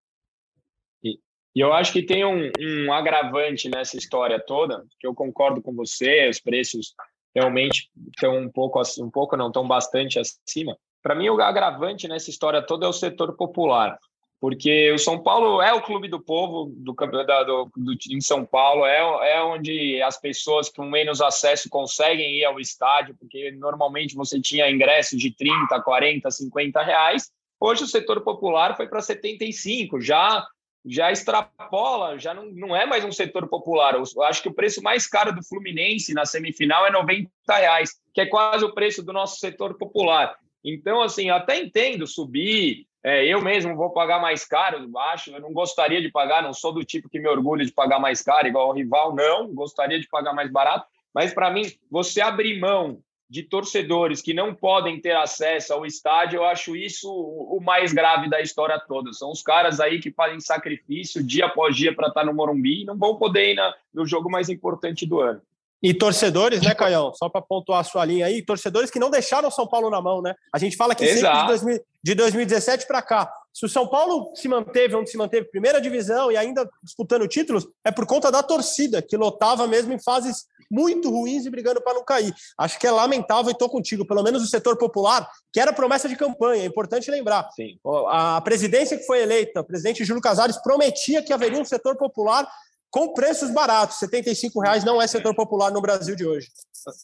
[1.03, 1.17] E,
[1.55, 5.73] e eu acho que tem um, um, agravante nessa história toda, que eu concordo com
[5.73, 6.93] você, os preços
[7.35, 10.77] realmente estão um pouco, um pouco não, estão bastante acima.
[11.01, 13.97] Para mim, o agravante nessa história toda é o setor popular,
[14.39, 18.85] porque o São Paulo é o clube do povo do campeonato do, em São Paulo,
[18.85, 24.39] é, é onde as pessoas com menos acesso conseguem ir ao estádio, porque normalmente você
[24.39, 27.31] tinha ingressos de 30, 40, 50 reais,
[27.63, 30.43] Hoje o setor popular foi para 75, já
[30.85, 33.95] já extrapola, já não, não é mais um setor popular.
[33.95, 38.21] Eu acho que o preço mais caro do Fluminense na semifinal é 90 reais, que
[38.21, 40.35] é quase o preço do nosso setor popular.
[40.63, 42.85] Então, assim, eu até entendo subir.
[43.03, 45.31] É, eu mesmo vou pagar mais caro, acho.
[45.31, 48.21] Eu não gostaria de pagar, não sou do tipo que me orgulha de pagar mais
[48.21, 49.53] caro, igual o rival, não.
[49.53, 50.85] Gostaria de pagar mais barato.
[51.13, 52.99] Mas, para mim, você abrir mão
[53.31, 58.29] de torcedores que não podem ter acesso ao estádio, eu acho isso o mais grave
[58.29, 59.13] da história toda.
[59.13, 62.85] São os caras aí que fazem sacrifício dia após dia para estar no Morumbi e
[62.85, 65.41] não vão poder ir na, no jogo mais importante do ano.
[65.81, 67.13] E torcedores, né, Caião?
[67.13, 70.21] Só para pontuar a sua linha aí, torcedores que não deixaram São Paulo na mão,
[70.21, 70.35] né?
[70.53, 73.33] A gente fala que sempre de, 2000, de 2017 para cá.
[73.53, 77.67] Se o São Paulo se manteve onde se manteve, primeira divisão e ainda disputando títulos,
[77.83, 81.95] é por conta da torcida, que lotava mesmo em fases muito ruins e brigando para
[81.95, 82.33] não cair.
[82.57, 84.07] Acho que é lamentável e estou contigo.
[84.07, 87.49] Pelo menos o setor popular, que era promessa de campanha, é importante lembrar.
[87.51, 87.77] Sim.
[88.07, 92.49] A presidência que foi eleita, o presidente Júlio Casares, prometia que haveria um setor popular
[92.91, 93.97] com preços baratos.
[93.97, 96.47] 75 reais não é setor popular no Brasil de hoje.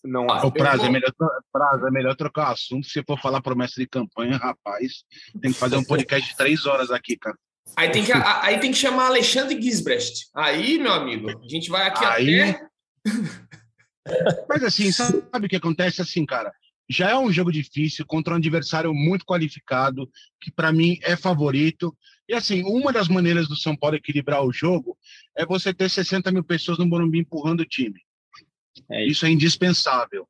[0.04, 0.44] Não é.
[0.44, 1.12] O prazo é melhor,
[1.52, 2.86] prazo é melhor trocar assunto.
[2.86, 5.04] Se for falar promessa de campanha, rapaz,
[5.42, 7.38] tem que fazer um podcast de três horas aqui, cara.
[7.76, 10.28] Aí tem que, aí tem que chamar Alexandre Gisbrecht.
[10.36, 12.42] Aí, meu amigo, a gente vai aqui aí...
[12.42, 12.68] até.
[14.50, 16.52] Mas assim, sabe o que acontece assim, cara?
[16.90, 20.10] Já é um jogo difícil contra um adversário muito qualificado,
[20.42, 21.96] que para mim é favorito.
[22.28, 24.98] E assim, uma das maneiras do São Paulo equilibrar o jogo
[25.36, 28.00] é você ter 60 mil pessoas no Morumbi empurrando o time.
[28.92, 29.12] É isso.
[29.12, 30.28] isso é indispensável.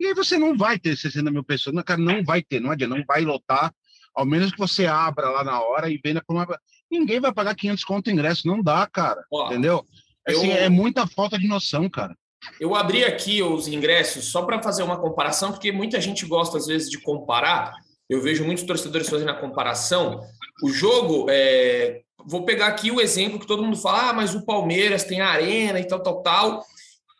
[0.00, 2.70] E aí você não vai ter 60 mil pessoas, não, cara, não vai ter, não
[2.70, 3.72] adianta, não vai lotar,
[4.14, 6.46] ao menos que você abra lá na hora e venda por uma.
[6.90, 9.24] Ninguém vai pagar 500 conto ingresso, não dá, cara.
[9.46, 9.84] entendeu?
[10.26, 10.56] Assim, eu...
[10.56, 12.16] É muita falta de noção, cara.
[12.60, 16.66] Eu abri aqui os ingressos só para fazer uma comparação, porque muita gente gosta, às
[16.66, 17.72] vezes, de comparar.
[18.08, 20.20] Eu vejo muitos torcedores fazendo a comparação.
[20.62, 22.02] O jogo, é...
[22.26, 25.80] vou pegar aqui o exemplo que todo mundo fala, ah, mas o Palmeiras tem arena
[25.80, 26.64] e tal, tal, tal.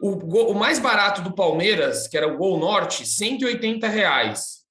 [0.00, 4.64] O, gol, o mais barato do Palmeiras, que era o Gol Norte, 180 reais.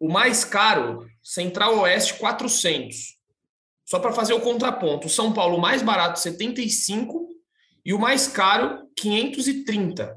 [0.00, 3.18] O mais caro, Central Oeste, 400.
[3.84, 5.06] Só para fazer o contraponto.
[5.06, 7.28] O São Paulo, mais barato, 75.
[7.84, 10.16] E o mais caro, 530.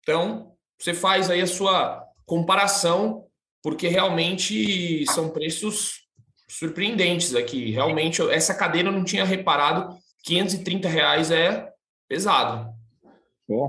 [0.00, 3.26] Então, você faz aí a sua comparação,
[3.62, 6.02] porque realmente são preços
[6.48, 7.70] surpreendentes aqui.
[7.70, 9.96] Realmente, essa cadeira eu não tinha reparado.
[10.24, 11.68] 530 reais é
[12.08, 12.72] pesado.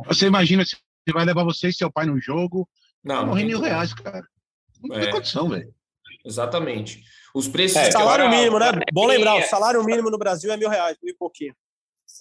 [0.07, 0.75] Você imagina se
[1.13, 2.67] vai levar você e seu pai no jogo,
[3.03, 4.25] não, morrer mil reais, cara.
[4.81, 5.11] Não tem é.
[5.11, 5.73] condição, velho.
[6.25, 7.03] Exatamente.
[7.35, 7.77] Os preços.
[7.77, 8.71] É, salário mínimo, né?
[8.93, 11.53] Bom lembrar, o salário mínimo no Brasil é mil reais, mil e pouquinho.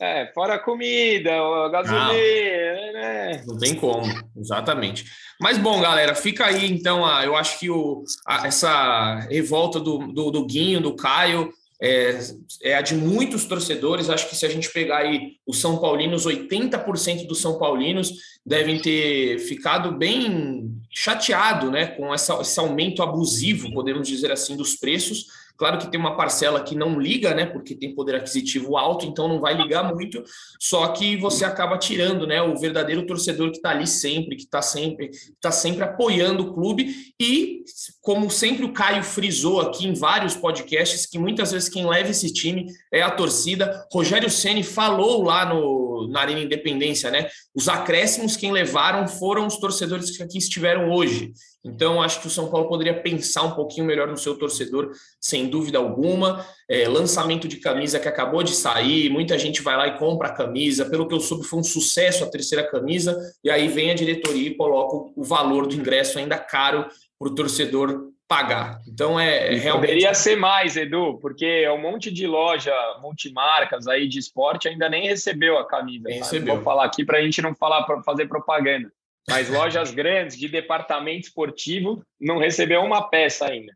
[0.01, 3.45] É, fora a comida, a gasolina, né?
[3.47, 4.03] Não tem como,
[4.37, 5.05] exatamente.
[5.41, 7.05] Mas bom, galera, fica aí então.
[7.05, 11.53] A, eu acho que o, a, essa revolta do, do, do Guinho, do Caio,
[11.83, 12.17] é,
[12.63, 14.09] é, a de muitos torcedores.
[14.09, 18.13] Acho que se a gente pegar aí os São Paulinos, 80% dos São Paulinos
[18.47, 24.77] devem ter ficado bem chateado né, com essa, esse aumento abusivo, podemos dizer assim, dos
[24.77, 25.27] preços.
[25.57, 27.47] Claro que tem uma parcela que não liga, né?
[27.47, 30.23] Porque tem poder aquisitivo alto, então não vai ligar muito.
[30.59, 32.43] Só que você acaba tirando, né?
[32.43, 36.95] O verdadeiro torcedor que está ali sempre, que está sempre, está sempre apoiando o clube.
[37.21, 37.65] E,
[38.01, 42.33] como sempre o Caio frisou aqui em vários podcasts, que muitas vezes quem leva esse
[42.33, 43.87] time é a torcida.
[43.93, 47.29] Rogério Ceni falou lá no, na Arena Independência, né?
[47.55, 51.33] Os acréscimos quem levaram foram os torcedores que aqui estiveram hoje.
[51.65, 55.49] Então, acho que o São Paulo poderia pensar um pouquinho melhor no seu torcedor, sem
[55.49, 56.45] dúvida alguma.
[56.69, 60.33] É, lançamento de camisa que acabou de sair, muita gente vai lá e compra a
[60.33, 60.89] camisa.
[60.91, 64.49] Pelo que eu soube, foi um sucesso a terceira camisa, e aí vem a diretoria
[64.49, 66.87] e coloca o valor do ingresso ainda caro
[67.19, 68.81] para o torcedor pagar.
[68.89, 69.89] Então é, é realmente.
[69.89, 72.73] Poderia ser mais, Edu, porque um monte de loja
[73.03, 76.09] multimarcas aí de esporte ainda nem recebeu a camisa.
[76.09, 76.55] Recebeu.
[76.55, 78.91] Vou falar aqui para a gente não falar para fazer propaganda.
[79.29, 83.73] Mas lojas grandes de departamento esportivo não recebeu uma peça ainda.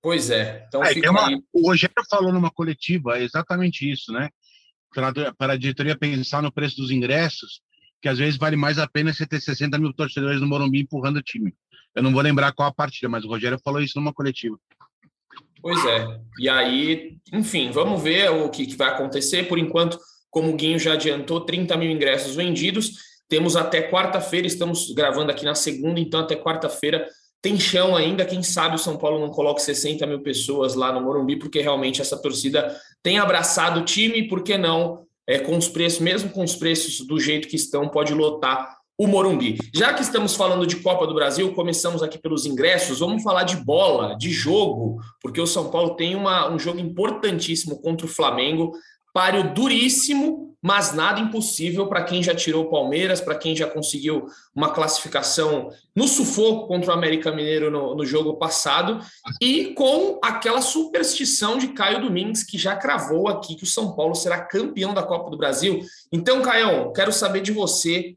[0.00, 0.64] Pois é.
[0.68, 4.28] Então é, uma, o Rogério falou numa coletiva é exatamente isso, né?
[4.94, 7.60] Para, para a diretoria pensar no preço dos ingressos,
[8.00, 11.16] que às vezes vale mais a pena você ter 60 mil torcedores no Morumbi empurrando
[11.16, 11.54] o time.
[11.94, 14.58] Eu não vou lembrar qual a partida, mas o Rogério falou isso numa coletiva.
[15.62, 16.20] Pois é.
[16.38, 19.48] E aí, enfim, vamos ver o que, que vai acontecer.
[19.48, 23.13] Por enquanto, como o Guinho já adiantou, 30 mil ingressos vendidos.
[23.28, 27.06] Temos até quarta-feira, estamos gravando aqui na segunda, então até quarta-feira
[27.40, 28.24] tem chão ainda.
[28.24, 32.00] Quem sabe o São Paulo não coloque 60 mil pessoas lá no Morumbi, porque realmente
[32.00, 35.04] essa torcida tem abraçado o time, por que não?
[35.26, 39.06] É, com os preços, mesmo com os preços do jeito que estão, pode lotar o
[39.06, 39.58] Morumbi.
[39.74, 43.56] Já que estamos falando de Copa do Brasil, começamos aqui pelos ingressos, vamos falar de
[43.56, 48.72] bola, de jogo, porque o São Paulo tem uma, um jogo importantíssimo contra o Flamengo
[49.14, 54.26] páreo duríssimo, mas nada impossível para quem já tirou o Palmeiras, para quem já conseguiu
[54.54, 58.98] uma classificação no sufoco contra o América Mineiro no, no, jogo passado,
[59.40, 64.14] e com aquela superstição de Caio Domingues, que já cravou aqui que o São Paulo
[64.16, 65.80] será campeão da Copa do Brasil.
[66.10, 68.16] Então, Caião, quero saber de você.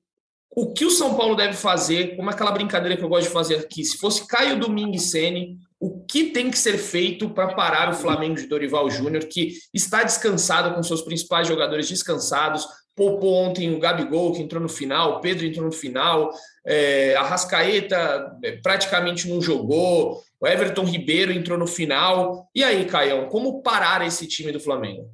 [0.50, 3.56] O que o São Paulo deve fazer, como aquela brincadeira que eu gosto de fazer
[3.58, 7.96] aqui, se fosse Caio Domingues Sene, o que tem que ser feito para parar o
[7.96, 12.66] Flamengo de Dorival Júnior, que está descansado com seus principais jogadores descansados.
[12.96, 16.32] Poupou ontem o Gabigol, que entrou no final, o Pedro entrou no final,
[16.66, 22.50] é, a Rascaeta é, praticamente não jogou, o Everton Ribeiro entrou no final.
[22.56, 25.08] E aí, Caião, como parar esse time do Flamengo?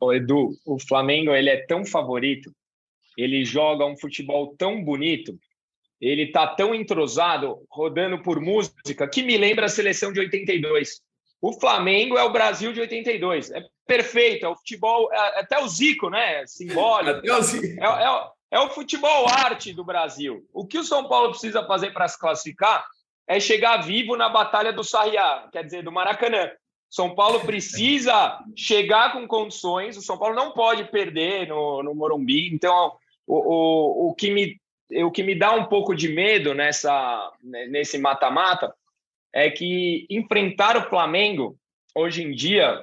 [0.00, 2.50] Ô, Edu, o Flamengo ele é tão favorito,
[3.16, 5.38] ele joga um futebol tão bonito
[6.00, 11.00] ele está tão entrosado, rodando por música, que me lembra a seleção de 82.
[11.40, 13.50] O Flamengo é o Brasil de 82.
[13.50, 16.46] É perfeito, é o futebol, é, até o Zico, né?
[16.46, 17.20] Simbólico.
[17.26, 17.30] É,
[17.84, 20.46] é, é, o futebol arte do Brasil.
[20.52, 22.84] O que o São Paulo precisa fazer para se classificar
[23.28, 26.50] é chegar vivo na Batalha do Sarriá, quer dizer, do Maracanã.
[26.88, 32.48] São Paulo precisa chegar com condições, o São Paulo não pode perder no, no Morumbi.
[32.54, 32.92] Então,
[33.26, 37.98] o, o, o que me o que me dá um pouco de medo nessa nesse
[37.98, 38.72] mata-mata
[39.32, 41.58] é que enfrentar o Flamengo
[41.94, 42.82] hoje em dia,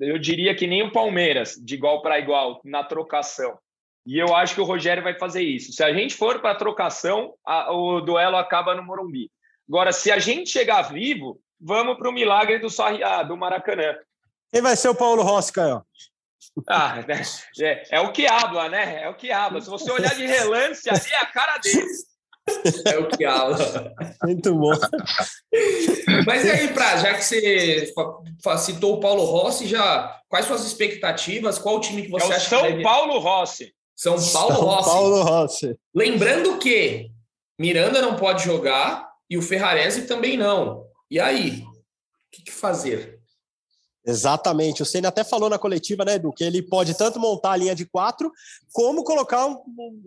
[0.00, 3.58] eu diria que nem o Palmeiras, de igual para igual na trocação.
[4.04, 5.72] E eu acho que o Rogério vai fazer isso.
[5.72, 7.34] Se a gente for para a trocação,
[7.70, 9.30] o duelo acaba no Morumbi.
[9.68, 13.96] Agora, se a gente chegar vivo, vamos para o milagre do Sarriá, do Maracanã.
[14.52, 15.82] Quem vai ser o Paulo Rossi, Caio?
[16.68, 17.22] Ah, né?
[17.60, 19.02] é, é, o que habla, né?
[19.02, 19.60] É o que habla.
[19.60, 21.86] Se você olhar de relance, ali é a cara dele.
[22.86, 23.92] É o que habla.
[24.22, 24.70] Muito bom.
[26.26, 27.92] Mas e aí, Pra, já que você
[28.58, 31.58] citou o Paulo Rossi, já quais suas expectativas?
[31.58, 32.82] Qual o time que você é acha São que deve...
[32.82, 33.74] Paulo Rossi.
[33.96, 34.90] São Paulo São Rossi.
[34.90, 35.78] Paulo Rossi.
[35.94, 37.10] Lembrando que
[37.58, 40.84] Miranda não pode jogar e o Ferrarese também não.
[41.10, 41.62] E aí?
[41.62, 43.18] O que, que fazer?
[44.06, 44.82] Exatamente.
[44.82, 47.74] O Senna até falou na coletiva, né, Edu, que ele pode tanto montar a linha
[47.74, 48.30] de quatro,
[48.72, 49.58] como colocar um,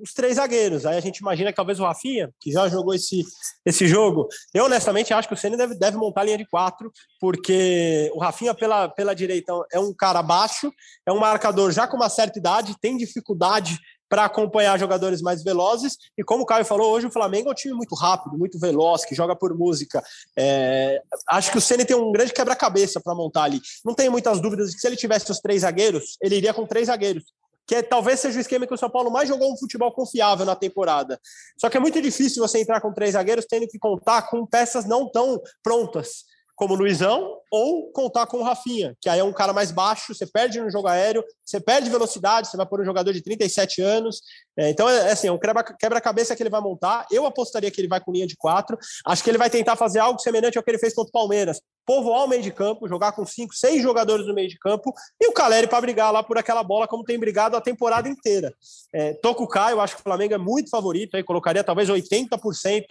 [0.02, 0.86] os três zagueiros.
[0.86, 3.26] Aí a gente imagina que talvez o Rafinha, que já jogou esse,
[3.66, 6.94] esse jogo, eu honestamente acho que o Senna deve, deve montar a linha de quatro,
[7.20, 10.72] porque o Rafinha pela, pela direita é um cara baixo,
[11.06, 13.78] é um marcador já com uma certa idade, tem dificuldade
[14.10, 15.98] para acompanhar jogadores mais velozes.
[16.17, 19.06] E como o Caio falou, hoje o Flamengo é um time muito rápido, muito veloz,
[19.06, 20.04] que joga por música.
[20.36, 21.02] É...
[21.30, 23.62] acho que o Ceni tem um grande quebra-cabeça para montar ali.
[23.86, 26.65] Não tenho muitas dúvidas de que se ele tivesse os três zagueiros, ele iria com
[26.65, 27.24] três zagueiros.
[27.67, 30.43] Que é, talvez seja o esquema que o São Paulo mais jogou um futebol confiável
[30.43, 31.19] na temporada.
[31.56, 34.86] Só que é muito difícil você entrar com três zagueiros tendo que contar com peças
[34.86, 36.29] não tão prontas
[36.60, 40.13] como o Luizão, ou contar com o Rafinha, que aí é um cara mais baixo,
[40.13, 43.82] você perde no jogo aéreo, você perde velocidade, você vai por um jogador de 37
[43.82, 44.22] anos.
[44.58, 47.08] É, então, é, é assim, é um quebra-cabeça que ele vai montar.
[47.10, 48.78] Eu apostaria que ele vai com linha de quatro.
[49.08, 51.62] Acho que ele vai tentar fazer algo semelhante ao que ele fez contra o Palmeiras.
[51.86, 55.28] Povoar o meio de campo, jogar com cinco, seis jogadores no meio de campo e
[55.28, 58.54] o Caleri para brigar lá por aquela bola, como tem brigado a temporada inteira.
[58.94, 61.89] É, tô com o Caio, acho que o Flamengo é muito favorito, aí colocaria talvez
[61.89, 62.84] 80%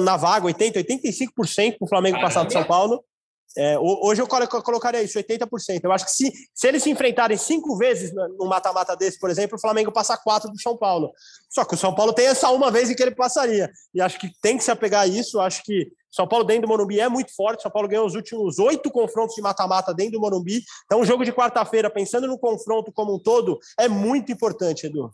[0.00, 3.02] na vaga, 80%, 85% para o Flamengo passar do São Paulo.
[3.58, 5.80] É, hoje eu colocaria isso, 80%.
[5.82, 9.58] Eu acho que se, se eles se enfrentarem cinco vezes no mata-mata desse, por exemplo,
[9.58, 11.12] o Flamengo passa quatro do São Paulo.
[11.50, 13.68] Só que o São Paulo tem essa uma vez em que ele passaria.
[13.92, 15.40] E acho que tem que se apegar a isso.
[15.40, 17.62] Acho que São Paulo dentro do Morumbi é muito forte.
[17.62, 20.62] São Paulo ganhou os últimos oito confrontos de mata-mata dentro do Morumbi.
[20.84, 25.10] Então, o jogo de quarta-feira, pensando no confronto como um todo, é muito importante, Edu.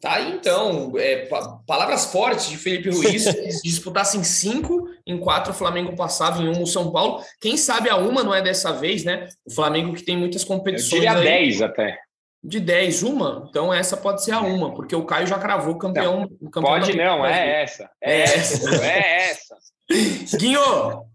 [0.00, 0.92] Tá aí, então.
[0.96, 1.28] É,
[1.66, 3.24] palavras fortes de Felipe Ruiz.
[3.24, 7.22] Se disputassem cinco, em quatro o Flamengo passava, em um o São Paulo.
[7.40, 9.28] Quem sabe a uma não é dessa vez, né?
[9.44, 11.04] O Flamengo que tem muitas competições.
[11.04, 11.44] Eu diria aí.
[11.46, 11.98] 10 até.
[12.44, 13.46] De 10, uma?
[13.48, 16.28] Então essa pode ser a uma, porque o Caio já cravou campeão.
[16.40, 17.88] Não, pode não, é essa.
[18.00, 18.84] É, é essa.
[18.84, 19.56] É essa.
[20.36, 20.60] Guinho,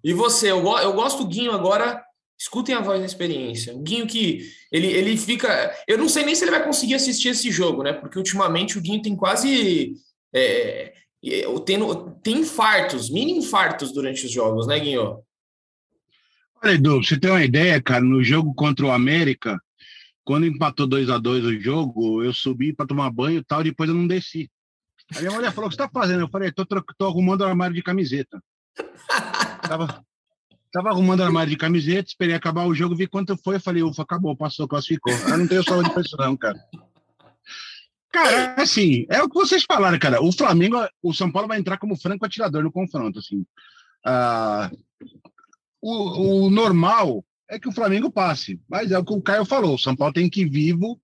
[0.03, 0.51] e você?
[0.51, 2.01] Eu, eu gosto do Guinho agora
[2.37, 3.75] Escutem a voz da experiência.
[3.75, 5.75] O Guinho que ele, ele fica.
[5.87, 7.93] Eu não sei nem se ele vai conseguir assistir esse jogo, né?
[7.93, 9.93] Porque ultimamente o Guinho tem quase.
[10.33, 10.93] É,
[11.25, 15.19] é, tendo, tem infartos, mini infartos durante os jogos, né, Guinho?
[16.63, 19.59] Olha, Edu, você tem uma ideia, cara, no jogo contra o América,
[20.23, 23.89] quando empatou 2 a 2 o jogo, eu subi para tomar banho e tal, depois
[23.89, 24.49] eu não desci.
[25.15, 26.21] Aí minha mulher falou: O que você tá fazendo?
[26.21, 28.41] Eu falei: Tô, tô arrumando o armário de camiseta.
[29.67, 30.05] tava,
[30.71, 34.35] Tava arrumando armário de camiseta, esperei acabar o jogo, vi quanto foi, falei, ufa, acabou,
[34.35, 35.13] passou, classificou.
[35.13, 36.59] Eu não tenho saúde pra isso não, cara.
[38.11, 40.21] Cara, assim, é o que vocês falaram, cara.
[40.21, 43.45] O Flamengo, o São Paulo vai entrar como franco atirador no confronto, assim.
[44.05, 44.71] Ah,
[45.81, 49.75] o, o, normal é que o Flamengo passe, mas é o que o Caio falou,
[49.75, 50.99] o São Paulo tem que ir vivo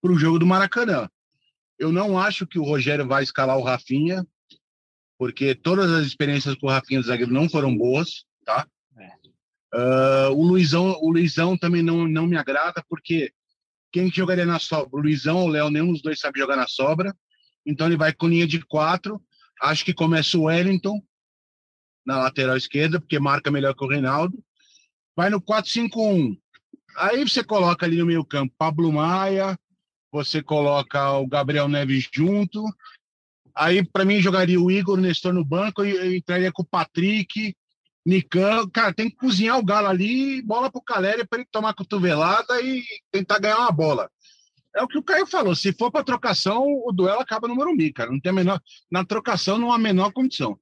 [0.00, 1.08] para o jogo do Maracanã.
[1.78, 4.26] Eu não acho que o Rogério vai escalar o Rafinha,
[5.16, 8.66] porque todas as experiências com o Rafinha do zagueiro não foram boas, tá?
[9.74, 13.32] Uh, o Luizão, o Luizão também não, não me agrada, porque
[13.92, 14.88] quem jogaria na sobra?
[14.92, 17.14] O Luizão ou o Léo, nenhum dos dois sabe jogar na sobra.
[17.66, 19.20] Então ele vai com linha de quatro.
[19.60, 21.02] Acho que começa o Wellington
[22.06, 24.42] na lateral esquerda, porque marca melhor que o Reinaldo.
[25.16, 26.38] Vai no 4-5-1.
[26.96, 29.58] Aí você coloca ali no meio campo Pablo Maia,
[30.10, 32.64] você coloca o Gabriel Neves junto.
[33.54, 37.54] Aí, para mim, jogaria o Igor Nestor no banco e entraria com o Patrick,
[38.08, 42.58] Nicão, cara, tem que cozinhar o Galo ali, bola pro Caleri para ele tomar cotovelada
[42.62, 44.10] e tentar ganhar uma bola.
[44.74, 47.92] É o que o Caio falou, se for para trocação, o duelo acaba no Morumbi,
[47.92, 48.10] cara.
[48.10, 50.58] Não tem a menor, na trocação não há a menor condição.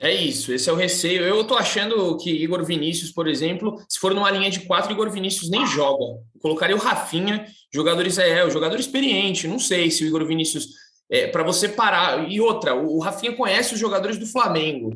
[0.00, 1.22] É isso, esse é o receio.
[1.24, 5.10] Eu tô achando que Igor Vinícius, por exemplo, se for numa linha de quatro, Igor
[5.10, 6.04] Vinícius nem joga.
[6.34, 9.46] Eu colocaria o Rafinha, jogadores é, o jogador experiente.
[9.46, 10.68] Não sei se o Igor Vinícius
[11.10, 12.30] é para você parar.
[12.30, 14.90] E outra, o Rafinha conhece os jogadores do Flamengo.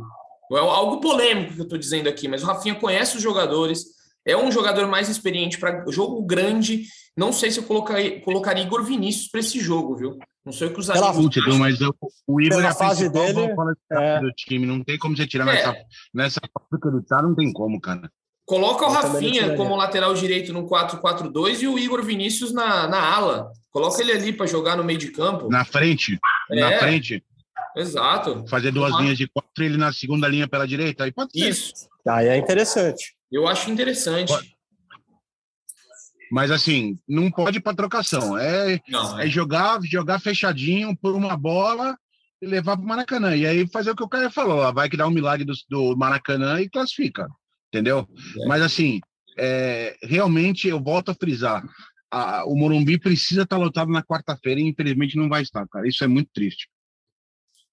[0.52, 3.84] É algo polêmico que eu estou dizendo aqui, mas o Rafinha conhece os jogadores,
[4.26, 6.84] é um jogador mais experiente para jogo grande.
[7.16, 10.18] Não sei se eu colocaria, colocaria Igor Vinícius para esse jogo, viu?
[10.44, 11.58] Não sei o que os amigos.
[11.58, 11.94] mas eu,
[12.26, 13.54] o Igor Pela é a fase dele
[13.90, 14.20] é...
[14.20, 14.66] do time.
[14.66, 15.52] Não tem como você tirar é.
[15.52, 15.76] nessa,
[16.14, 18.10] nessa fábrica do tá, não tem como, cara.
[18.46, 23.52] Coloca o Rafinha como lateral direito no 4-4-2 e o Igor Vinícius na, na ala.
[23.70, 25.50] Coloca ele ali para jogar no meio de campo.
[25.50, 26.18] Na frente.
[26.50, 26.60] É.
[26.60, 27.22] Na frente.
[27.78, 28.44] Exato.
[28.48, 31.48] Fazer duas linhas de quatro, ele na segunda linha pela direita, aí pode ser.
[31.48, 31.72] Isso.
[32.06, 33.14] Aí é interessante.
[33.30, 34.32] Eu acho interessante.
[36.30, 38.36] Mas assim, não pode para trocação.
[38.36, 39.26] É, não, é.
[39.26, 41.96] é, jogar, jogar fechadinho por uma bola
[42.42, 43.36] e levar para o Maracanã.
[43.36, 45.96] E aí fazer o que o cara falou, vai que dá um milagre do, do
[45.96, 47.28] Maracanã e classifica.
[47.72, 48.08] Entendeu?
[48.42, 48.46] É.
[48.46, 49.00] Mas assim,
[49.38, 51.62] é, realmente eu volto a frisar.
[52.10, 55.86] A, o Morumbi precisa estar lotado na quarta-feira e infelizmente não vai estar, cara.
[55.86, 56.68] Isso é muito triste.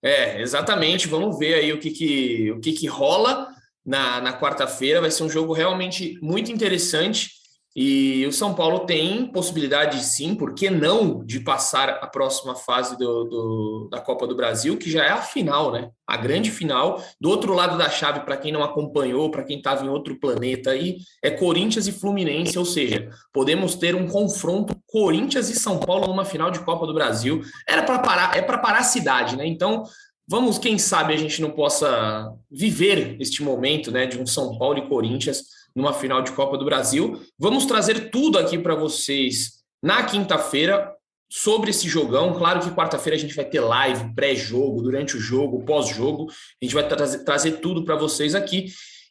[0.06, 1.08] É, exatamente.
[1.08, 3.48] Vamos ver aí o que, que, o que, que rola
[3.84, 5.02] na, na quarta-feira.
[5.02, 7.32] Vai ser um jogo realmente muito interessante.
[7.75, 12.97] E o São Paulo tem possibilidade, sim, por que não, de passar a próxima fase
[12.97, 15.89] do, do, da Copa do Brasil, que já é a final, né?
[16.07, 17.03] A grande final.
[17.19, 20.69] Do outro lado da chave, para quem não acompanhou, para quem estava em outro planeta
[20.69, 26.07] aí, é Corinthians e Fluminense, ou seja, podemos ter um confronto Corinthians e São Paulo
[26.07, 27.41] numa final de Copa do Brasil.
[27.67, 29.45] Era para parar, é para parar a cidade, né?
[29.45, 29.84] Então,
[30.26, 34.78] vamos, quem sabe a gente não possa viver este momento, né, de um São Paulo
[34.78, 35.43] e Corinthians
[35.76, 37.21] numa final de Copa do Brasil.
[37.38, 40.91] Vamos trazer tudo aqui para vocês na quinta-feira
[41.30, 42.34] sobre esse jogão.
[42.34, 46.28] Claro que quarta-feira a gente vai ter live, pré-jogo, durante o jogo, pós-jogo.
[46.30, 48.67] A gente vai trazer, trazer tudo para vocês aqui.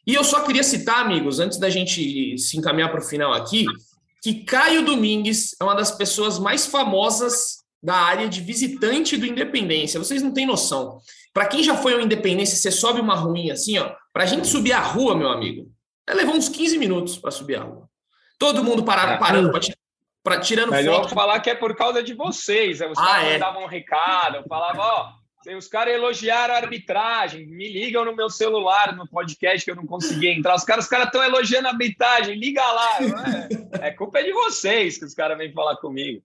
[0.07, 3.65] E eu só queria citar, amigos, antes da gente se encaminhar para o final aqui,
[4.21, 9.99] que Caio Domingues é uma das pessoas mais famosas da área de visitante do Independência.
[9.99, 10.99] Vocês não têm noção.
[11.31, 13.93] Para quem já foi ao Independência, você sobe uma ruinha assim, ó.
[14.11, 15.71] Para a gente subir a rua, meu amigo,
[16.09, 17.89] levou uns 15 minutos para subir a rua.
[18.37, 19.17] Todo mundo parado, é.
[19.17, 19.61] parando para
[20.23, 21.13] pra, tirando Mas foto.
[21.13, 22.81] Falar que é por causa de vocês.
[22.81, 23.33] Os ah, caras é.
[23.33, 25.13] mandavam um recado, falavam, ó,
[25.55, 29.85] os caras elogiaram a arbitragem, me ligam no meu celular, no podcast que eu não
[29.85, 30.55] consegui entrar.
[30.55, 32.97] Os caras estão elogiando a arbitragem, liga lá.
[33.81, 36.23] É, é culpa de vocês que os caras vêm falar comigo.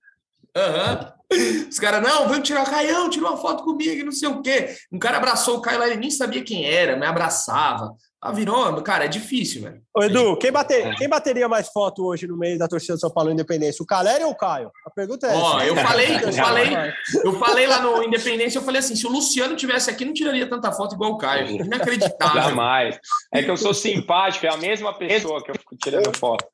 [0.57, 1.69] Uhum.
[1.69, 4.75] Os caras, não, vamos tirar o Caião, tirou uma foto comigo, não sei o quê.
[4.91, 7.95] Um cara abraçou o Caio lá, ele nem sabia quem era, me abraçava.
[8.23, 9.81] Ah, virou, cara, é difícil, velho.
[9.97, 13.11] Ô, Edu, quem, bater, quem bateria mais foto hoje no meio da torcida do São
[13.11, 13.83] Paulo Independência?
[13.83, 14.71] O Caleri ou o Caio?
[14.87, 16.69] A pergunta é Ó, eu falei, eu falei,
[17.25, 20.47] eu falei lá no Independência, eu falei assim, se o Luciano tivesse aqui, não tiraria
[20.47, 21.65] tanta foto igual o Caio.
[21.65, 22.43] Inacreditável.
[22.43, 22.99] Jamais.
[23.33, 26.45] É que eu sou simpático, é a mesma pessoa que eu fico tirando foto.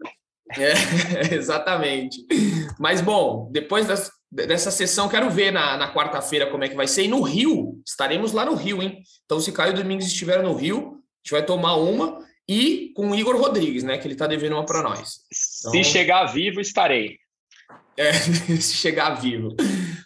[0.57, 2.25] É, exatamente.
[2.79, 6.87] Mas, bom, depois das, dessa sessão, quero ver na, na quarta-feira como é que vai
[6.87, 7.03] ser.
[7.03, 9.03] E no Rio, estaremos lá no Rio, hein?
[9.25, 10.97] Então, se Caio Domingos estiver no Rio,
[11.27, 13.99] gente vai tomar uma e com o Igor Rodrigues, né?
[13.99, 15.23] Que ele está devendo uma para nós.
[15.59, 17.19] Então, se chegar vivo, estarei.
[17.97, 18.13] É,
[18.61, 19.57] se chegar vivo.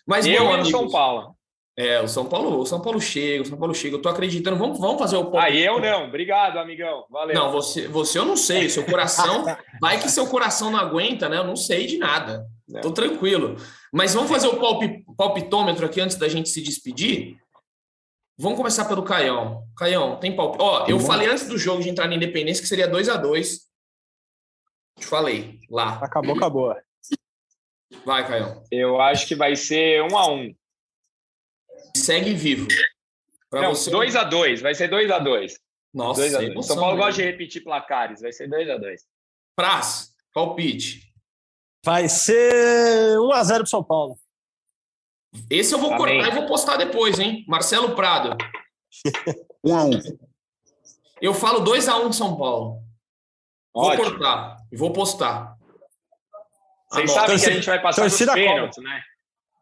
[0.06, 1.34] Mas, eu bom, e o São Paulo.
[1.76, 3.96] É, o São Paulo, o São Paulo chega, o São Paulo chega.
[3.96, 4.56] Eu tô acreditando.
[4.56, 6.06] Vamos, vamos fazer o Ah, eu não.
[6.06, 7.04] Obrigado, amigão.
[7.10, 7.34] Valeu.
[7.34, 8.70] Não, você, você eu não sei.
[8.70, 9.44] Seu coração,
[9.78, 11.36] vai que seu coração não aguenta, né?
[11.36, 12.46] Eu não sei de nada.
[12.80, 13.56] Tô tranquilo.
[13.92, 14.82] Mas vamos fazer o palp,
[15.16, 17.36] palpitômetro aqui antes da gente se despedir.
[18.40, 19.68] Vamos começar pelo Caião.
[19.76, 20.64] Caião, tem palpite?
[20.64, 23.68] Ó, eu falei antes do jogo de entrar na Independência que seria 2 a 2
[24.98, 25.98] Te falei lá.
[26.02, 26.74] Acabou, acabou.
[28.02, 28.64] Vai, Caião.
[28.70, 30.54] Eu acho que vai ser 1 um a 1 um
[31.94, 32.66] segue vivo.
[33.50, 35.56] Pra Não, 2x2, vai ser 2x2.
[35.92, 36.66] Nossa, dois a dois.
[36.66, 39.00] São Paulo gosta de repetir placares, vai ser 2x2.
[39.54, 41.12] Praz, palpite.
[41.84, 44.16] Vai ser 1x0 pro São Paulo.
[45.48, 46.18] Esse eu vou Amém.
[46.20, 47.44] cortar e vou postar depois, hein?
[47.46, 48.36] Marcelo Prado.
[49.64, 50.18] 1x1.
[51.20, 52.82] Eu falo 2x1 de São Paulo.
[53.74, 54.04] Ótimo.
[54.04, 55.56] Vou cortar e vou postar.
[56.90, 59.02] Vocês sabem que a gente vai passar nos pênaltis, né?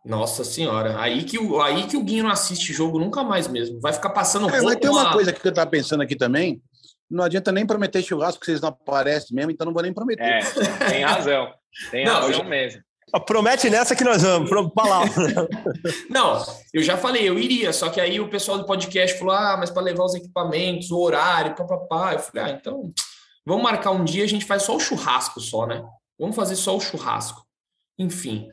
[0.05, 3.79] Nossa senhora, aí que, o, aí que o Guinho não assiste jogo nunca mais mesmo.
[3.81, 6.63] Vai ficar passando é, Mas tem uma coisa que eu estava pensando aqui também.
[7.11, 10.23] Não adianta nem prometer churrasco, que vocês não aparecem mesmo, então não vou nem prometer.
[10.23, 10.41] É,
[10.89, 11.53] tem razão.
[11.91, 12.45] Tem não, razão já...
[12.45, 12.83] mesmo.
[13.27, 15.49] Promete nessa que nós vamos, palavra.
[16.11, 19.57] não, eu já falei, eu iria, só que aí o pessoal do podcast falou: ah,
[19.59, 22.15] mas para levar os equipamentos, o horário, papapá.
[22.15, 22.93] Eu falei: ah, então
[23.47, 25.83] vamos marcar um dia, a gente faz só o churrasco só, né?
[26.19, 27.43] Vamos fazer só o churrasco.
[27.99, 28.49] Enfim.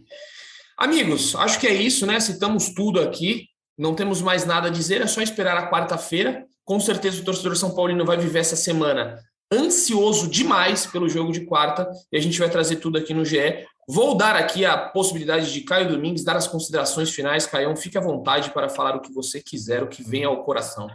[0.78, 2.20] Amigos, acho que é isso, né?
[2.20, 3.48] Citamos tudo aqui.
[3.78, 6.46] Não temos mais nada a dizer, é só esperar a quarta-feira.
[6.64, 9.20] Com certeza o torcedor São Paulino vai viver essa semana
[9.52, 13.66] ansioso demais pelo jogo de quarta e a gente vai trazer tudo aqui no GE.
[13.88, 17.46] Vou dar aqui a possibilidade de Caio Domingues dar as considerações finais.
[17.46, 20.88] Caião, fique à vontade para falar o que você quiser, o que vem ao coração.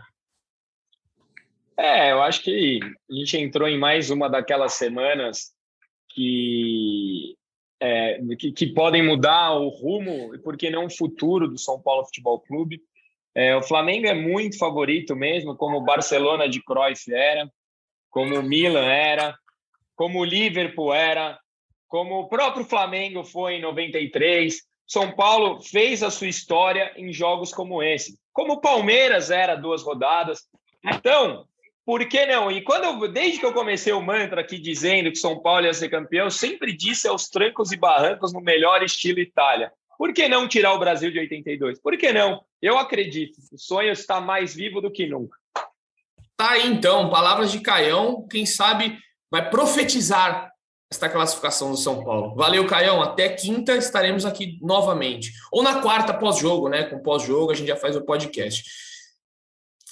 [1.77, 5.53] É, eu acho que a gente entrou em mais uma daquelas semanas
[6.11, 7.37] que
[7.81, 11.81] é, que, que, podem mudar o rumo e, por que não, o futuro do São
[11.81, 12.83] Paulo Futebol Clube.
[13.35, 17.51] É, o Flamengo é muito favorito mesmo, como o Barcelona de Cruyff era,
[18.11, 19.35] como o Milan era,
[19.97, 21.39] como o Liverpool era,
[21.91, 24.63] como o próprio Flamengo foi em 93.
[24.87, 29.83] São Paulo fez a sua história em jogos como esse, como o Palmeiras era duas
[29.83, 30.45] rodadas.
[30.85, 31.47] Então,
[31.85, 32.51] por que não?
[32.51, 35.75] E quando eu, desde que eu comecei o mantra aqui dizendo que São Paulo ia
[35.75, 39.73] ser campeão, eu sempre disse aos trancos e barrancos no melhor estilo Itália.
[39.99, 41.81] Por que não tirar o Brasil de 82?
[41.81, 42.41] Por que não?
[42.63, 43.37] Eu acredito.
[43.53, 45.37] O sonho está mais vivo do que nunca.
[46.37, 48.97] Tá aí então, palavras de Caião, quem sabe
[49.31, 50.50] vai profetizar
[50.93, 52.35] esta classificação do São Paulo.
[52.35, 53.01] Valeu, Caião.
[53.01, 55.33] Até quinta estaremos aqui novamente.
[55.53, 56.85] Ou na quarta pós-jogo, né?
[56.85, 58.65] Com pós-jogo a gente já faz o podcast.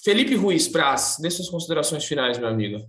[0.02, 2.84] Felipe Ruiz Praz, dê suas considerações finais, meu amigo.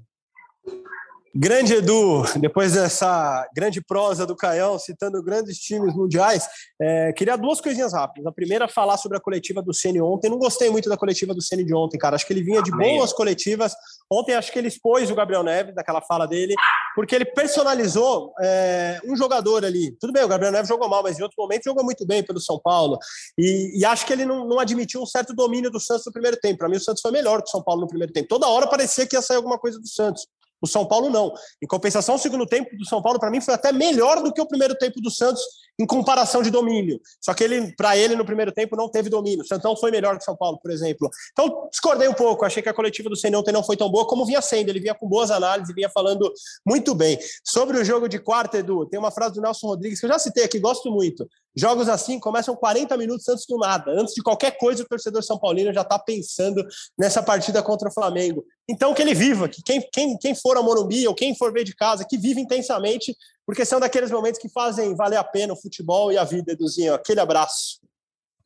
[1.36, 6.48] Grande Edu, depois dessa grande prosa do Caião, citando grandes times mundiais,
[6.82, 8.26] é, queria duas coisinhas rápidas.
[8.26, 10.28] A primeira, falar sobre a coletiva do Ceni ontem.
[10.28, 12.16] Não gostei muito da coletiva do Ceni de ontem, cara.
[12.16, 13.74] Acho que ele vinha de boas coletivas.
[14.12, 16.56] Ontem, acho que ele expôs o Gabriel Neves, daquela fala dele,
[16.96, 19.96] porque ele personalizou é, um jogador ali.
[20.00, 22.40] Tudo bem, o Gabriel Neves jogou mal, mas em outros momentos jogou muito bem pelo
[22.40, 22.98] São Paulo.
[23.38, 26.38] E, e acho que ele não, não, admitiu um certo domínio do Santos no primeiro
[26.38, 26.58] tempo.
[26.58, 28.28] Para mim, o Santos foi melhor que o São Paulo no primeiro tempo.
[28.28, 30.26] Toda hora parecia que ia sair alguma coisa do Santos
[30.62, 31.34] O São Paulo não.
[31.62, 34.42] Em compensação, o segundo tempo do São Paulo, para mim, foi até melhor do que
[34.42, 35.42] o primeiro tempo do Santos
[35.80, 37.00] em comparação de domínio.
[37.22, 39.44] Só que ele, para ele, no primeiro tempo, não teve domínio.
[39.44, 41.10] O Santão foi melhor que o São Paulo, por exemplo.
[41.32, 42.44] Então, discordei um pouco.
[42.44, 44.70] Achei que a coletiva do Senão não foi tão boa como vinha sendo.
[44.70, 46.32] Ele vinha com boas análises, vinha falando
[46.66, 47.18] muito bem.
[47.46, 50.20] Sobre o jogo de quarta, Edu, tem uma frase do Nelson Rodrigues que eu já
[50.20, 51.26] citei aqui, gosto muito.
[51.56, 53.92] Jogos assim começam 40 minutos antes do nada.
[53.92, 56.66] Antes de qualquer coisa, o torcedor São Paulino já está pensando
[56.98, 58.46] nessa partida contra o Flamengo.
[58.70, 61.64] Então, que ele viva, que quem, quem, quem for a Morumbi ou quem for ver
[61.64, 63.16] de casa, que vive intensamente
[63.50, 66.94] porque são daqueles momentos que fazem valer a pena o futebol e a vida, Eduzinho.
[66.94, 67.80] Aquele abraço.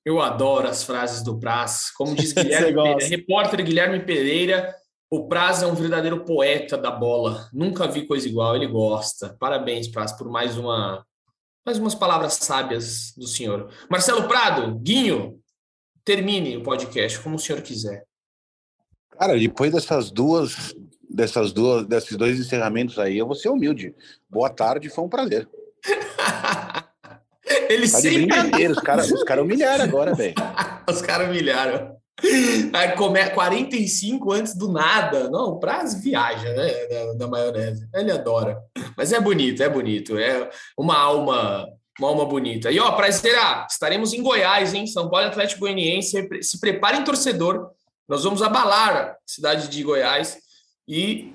[0.06, 1.92] Eu adoro as frases do Praz.
[1.92, 4.74] Como diz Guilherme Pereira, repórter Guilherme Pereira,
[5.12, 7.50] o Praz é um verdadeiro poeta da bola.
[7.52, 9.36] Nunca vi coisa igual, ele gosta.
[9.38, 11.06] Parabéns, Praz, por mais uma
[11.66, 13.70] mais umas palavras sábias do senhor.
[13.90, 15.40] Marcelo Prado, Guinho,
[16.04, 18.04] termine o podcast como o senhor quiser.
[19.12, 20.74] Cara, depois dessas duas
[21.14, 23.94] dessas duas, desses dois encerramentos aí, eu vou ser humilde.
[24.28, 25.48] Boa tarde, foi um prazer.
[27.70, 28.68] Ele tá sempre...
[28.68, 30.34] Os caras os cara humilharam agora, velho.
[30.90, 31.96] os caras humilharam.
[32.74, 35.30] Aí come 45 antes do nada.
[35.30, 36.72] Não, o prazo viaja, né?
[36.88, 37.88] Da, da, maionese.
[37.94, 38.62] Ele adora.
[38.98, 40.18] Mas é bonito, é bonito.
[40.18, 41.68] É uma alma,
[42.00, 42.72] uma alma bonita.
[42.72, 44.88] E ó, prazerar, estaremos em Goiás, hein?
[44.88, 46.28] São Paulo Atlético Goianiense.
[46.42, 47.72] Se preparem, torcedor.
[48.08, 50.38] Nós vamos abalar a cidade de Goiás
[50.88, 51.33] e,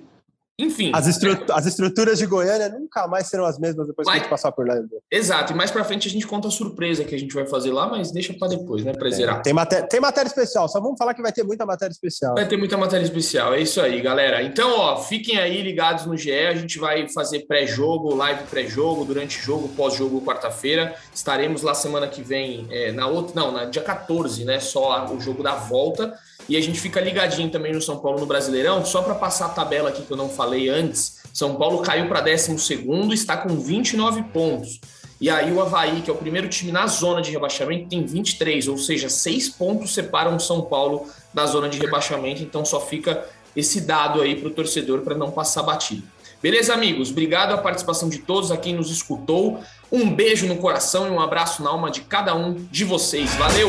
[0.58, 0.90] enfim.
[0.92, 4.50] As, as estruturas de Goiânia nunca mais serão as mesmas depois que a gente passar
[4.50, 4.74] por lá.
[5.08, 7.70] Exato, e mais para frente a gente conta a surpresa que a gente vai fazer
[7.70, 9.40] lá, mas deixa para depois, né, para zerar.
[9.42, 12.34] Tem, matéria, tem matéria especial, só vamos falar que vai ter muita matéria especial.
[12.34, 14.42] Vai ter muita matéria especial, é isso aí, galera.
[14.42, 19.40] Então, ó, fiquem aí ligados no GE, a gente vai fazer pré-jogo, live pré-jogo, durante
[19.40, 20.94] jogo, pós-jogo, quarta-feira.
[21.14, 25.20] Estaremos lá semana que vem, é, na outra, não, na dia 14, né, só o
[25.20, 26.18] jogo da volta.
[26.48, 29.50] E a gente fica ligadinho também no São Paulo no Brasileirão, só para passar a
[29.50, 31.18] tabela aqui que eu não falei antes.
[31.32, 32.56] São Paulo caiu para 12
[33.12, 34.80] está com 29 pontos.
[35.20, 38.68] E aí o Havaí, que é o primeiro time na zona de rebaixamento, tem 23,
[38.68, 43.26] ou seja, seis pontos separam o São Paulo da zona de rebaixamento, então só fica
[43.54, 46.04] esse dado aí para o torcedor para não passar batido.
[46.40, 47.10] Beleza, amigos?
[47.10, 49.60] Obrigado a participação de todos, a quem nos escutou.
[49.90, 53.34] Um beijo no coração e um abraço na alma de cada um de vocês.
[53.34, 53.68] Valeu!